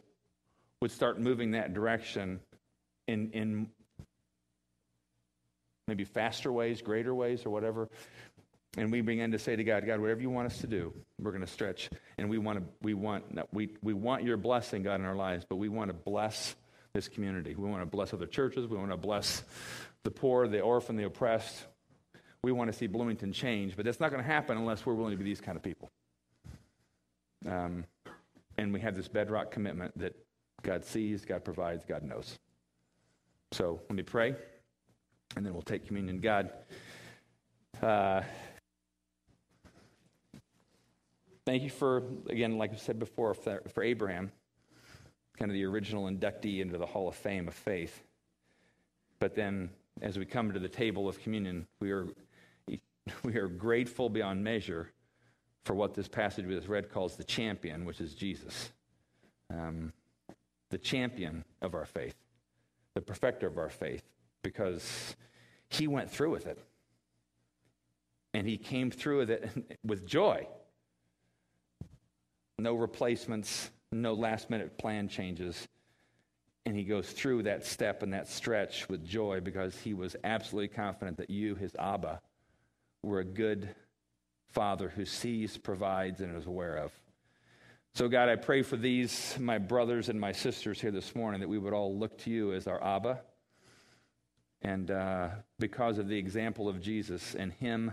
would 0.80 0.90
start 0.90 1.20
moving 1.20 1.52
that 1.52 1.74
direction 1.74 2.40
in, 3.06 3.30
in 3.30 3.68
maybe 5.86 6.04
faster 6.04 6.50
ways, 6.50 6.82
greater 6.82 7.14
ways, 7.14 7.44
or 7.44 7.50
whatever. 7.50 7.88
And 8.78 8.90
we 8.90 9.02
begin 9.02 9.32
to 9.32 9.38
say 9.38 9.54
to 9.54 9.64
God, 9.64 9.86
God, 9.86 10.00
whatever 10.00 10.22
you 10.22 10.30
want 10.30 10.46
us 10.46 10.58
to 10.58 10.66
do, 10.66 10.94
we're 11.20 11.30
going 11.30 11.44
to 11.44 11.50
stretch. 11.50 11.90
And 12.16 12.30
we 12.30 12.38
want 12.38 12.58
to, 12.58 12.64
we 12.80 12.94
want, 12.94 13.24
we, 13.52 13.76
we 13.82 13.92
want 13.92 14.24
your 14.24 14.38
blessing, 14.38 14.82
God, 14.82 14.98
in 14.98 15.06
our 15.06 15.14
lives, 15.14 15.44
but 15.46 15.56
we 15.56 15.68
want 15.68 15.90
to 15.90 15.94
bless 15.94 16.56
this 16.94 17.06
community. 17.08 17.54
We 17.54 17.68
want 17.68 17.82
to 17.82 17.86
bless 17.86 18.14
other 18.14 18.26
churches. 18.26 18.66
We 18.66 18.78
want 18.78 18.90
to 18.90 18.96
bless 18.96 19.42
the 20.04 20.10
poor, 20.10 20.48
the 20.48 20.60
orphan, 20.60 20.96
the 20.96 21.04
oppressed. 21.04 21.66
We 22.44 22.50
want 22.52 22.72
to 22.72 22.76
see 22.76 22.88
Bloomington 22.88 23.32
change, 23.32 23.76
but 23.76 23.84
that's 23.84 24.00
not 24.00 24.10
going 24.10 24.22
to 24.22 24.28
happen 24.28 24.58
unless 24.58 24.84
we're 24.84 24.94
willing 24.94 25.12
to 25.12 25.16
be 25.16 25.24
these 25.24 25.40
kind 25.40 25.56
of 25.56 25.62
people. 25.62 25.90
Um, 27.48 27.84
and 28.58 28.72
we 28.72 28.80
have 28.80 28.96
this 28.96 29.08
bedrock 29.08 29.50
commitment 29.50 29.96
that 29.98 30.16
God 30.62 30.84
sees, 30.84 31.24
God 31.24 31.44
provides, 31.44 31.84
God 31.84 32.02
knows. 32.02 32.38
So 33.52 33.80
let 33.88 33.94
me 33.94 34.02
pray 34.02 34.34
and 35.36 35.46
then 35.46 35.52
we'll 35.52 35.62
take 35.62 35.86
communion. 35.86 36.20
God, 36.20 36.50
uh, 37.82 38.22
thank 41.44 41.62
you 41.62 41.70
for, 41.70 42.02
again, 42.28 42.58
like 42.58 42.72
I 42.72 42.76
said 42.76 42.98
before, 42.98 43.34
for, 43.34 43.62
for 43.72 43.82
Abraham, 43.82 44.30
kind 45.38 45.50
of 45.50 45.54
the 45.54 45.64
original 45.64 46.04
inductee 46.04 46.60
into 46.60 46.78
the 46.78 46.86
Hall 46.86 47.08
of 47.08 47.14
Fame 47.14 47.48
of 47.48 47.54
faith. 47.54 48.02
But 49.18 49.34
then, 49.34 49.70
as 50.00 50.18
we 50.18 50.24
come 50.24 50.52
to 50.52 50.58
the 50.58 50.68
table 50.68 51.08
of 51.08 51.20
communion, 51.20 51.66
we 51.80 51.90
are, 51.92 52.06
we 53.24 53.36
are 53.36 53.48
grateful 53.48 54.08
beyond 54.08 54.42
measure 54.42 54.92
for 55.64 55.74
what 55.74 55.94
this 55.94 56.08
passage 56.08 56.46
we 56.46 56.54
just 56.54 56.68
read 56.68 56.90
calls 56.90 57.16
the 57.16 57.24
champion, 57.24 57.84
which 57.84 58.00
is 58.00 58.14
Jesus. 58.14 58.72
Um, 59.50 59.92
the 60.70 60.78
champion 60.78 61.44
of 61.60 61.74
our 61.74 61.84
faith, 61.84 62.14
the 62.94 63.00
perfecter 63.00 63.46
of 63.46 63.58
our 63.58 63.68
faith, 63.68 64.02
because 64.42 65.14
he 65.68 65.86
went 65.86 66.10
through 66.10 66.30
with 66.30 66.46
it. 66.46 66.58
And 68.34 68.46
he 68.46 68.56
came 68.56 68.90
through 68.90 69.18
with 69.18 69.30
it 69.30 69.78
with 69.84 70.06
joy. 70.06 70.46
No 72.58 72.74
replacements, 72.74 73.70
no 73.92 74.14
last 74.14 74.50
minute 74.50 74.78
plan 74.78 75.08
changes. 75.08 75.68
And 76.64 76.76
he 76.76 76.84
goes 76.84 77.10
through 77.10 77.42
that 77.42 77.66
step 77.66 78.02
and 78.02 78.12
that 78.12 78.28
stretch 78.28 78.88
with 78.88 79.04
joy 79.04 79.40
because 79.40 79.76
he 79.78 79.94
was 79.94 80.16
absolutely 80.24 80.68
confident 80.68 81.16
that 81.18 81.28
you, 81.28 81.54
his 81.56 81.74
Abba, 81.76 82.20
were 83.02 83.20
a 83.20 83.24
good 83.24 83.74
father 84.48 84.88
who 84.88 85.04
sees, 85.04 85.56
provides, 85.56 86.20
and 86.20 86.36
is 86.36 86.46
aware 86.46 86.76
of. 86.76 86.92
So, 87.94 88.08
God, 88.08 88.28
I 88.28 88.36
pray 88.36 88.62
for 88.62 88.76
these, 88.76 89.36
my 89.38 89.58
brothers 89.58 90.08
and 90.08 90.18
my 90.18 90.32
sisters 90.32 90.80
here 90.80 90.90
this 90.90 91.14
morning, 91.14 91.40
that 91.40 91.48
we 91.48 91.58
would 91.58 91.72
all 91.72 91.96
look 91.96 92.16
to 92.18 92.30
you 92.30 92.52
as 92.52 92.66
our 92.66 92.82
Abba 92.82 93.20
and 94.62 94.90
uh, 94.90 95.28
because 95.58 95.98
of 95.98 96.08
the 96.08 96.16
example 96.16 96.68
of 96.68 96.80
Jesus 96.80 97.34
and 97.34 97.52
Him 97.52 97.92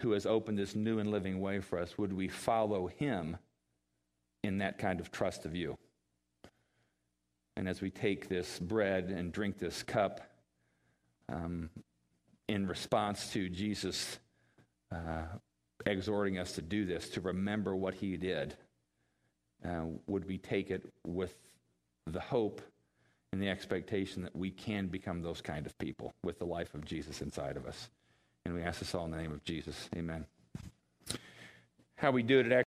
who 0.00 0.12
has 0.12 0.26
opened 0.26 0.58
this 0.58 0.76
new 0.76 1.00
and 1.00 1.10
living 1.10 1.40
way 1.40 1.60
for 1.60 1.78
us, 1.78 1.98
would 1.98 2.12
we 2.12 2.28
follow 2.28 2.86
Him 2.86 3.36
in 4.44 4.58
that 4.58 4.78
kind 4.78 5.00
of 5.00 5.10
trust 5.10 5.44
of 5.44 5.56
you? 5.56 5.76
And 7.56 7.68
as 7.68 7.80
we 7.80 7.90
take 7.90 8.28
this 8.28 8.60
bread 8.60 9.06
and 9.06 9.32
drink 9.32 9.58
this 9.58 9.82
cup, 9.82 10.20
um, 11.28 11.68
in 12.48 12.66
response 12.68 13.32
to 13.32 13.48
Jesus 13.48 14.20
uh, 14.92 15.22
exhorting 15.86 16.38
us 16.38 16.52
to 16.52 16.62
do 16.62 16.84
this, 16.84 17.08
to 17.10 17.20
remember 17.20 17.74
what 17.74 17.94
He 17.94 18.16
did, 18.16 18.56
uh, 19.64 19.84
would 20.06 20.26
we 20.26 20.38
take 20.38 20.70
it 20.70 20.92
with 21.06 21.36
the 22.06 22.20
hope 22.20 22.60
and 23.32 23.42
the 23.42 23.48
expectation 23.48 24.22
that 24.22 24.34
we 24.34 24.50
can 24.50 24.86
become 24.86 25.22
those 25.22 25.40
kind 25.40 25.66
of 25.66 25.76
people 25.78 26.14
with 26.24 26.38
the 26.38 26.46
life 26.46 26.74
of 26.74 26.84
Jesus 26.84 27.20
inside 27.20 27.56
of 27.56 27.66
us. 27.66 27.90
And 28.44 28.54
we 28.54 28.62
ask 28.62 28.78
this 28.78 28.94
all 28.94 29.04
in 29.04 29.10
the 29.10 29.18
name 29.18 29.32
of 29.32 29.44
Jesus. 29.44 29.88
Amen. 29.94 30.24
How 31.96 32.10
we 32.10 32.22
do 32.22 32.40
it 32.40 32.46
at 32.46 32.52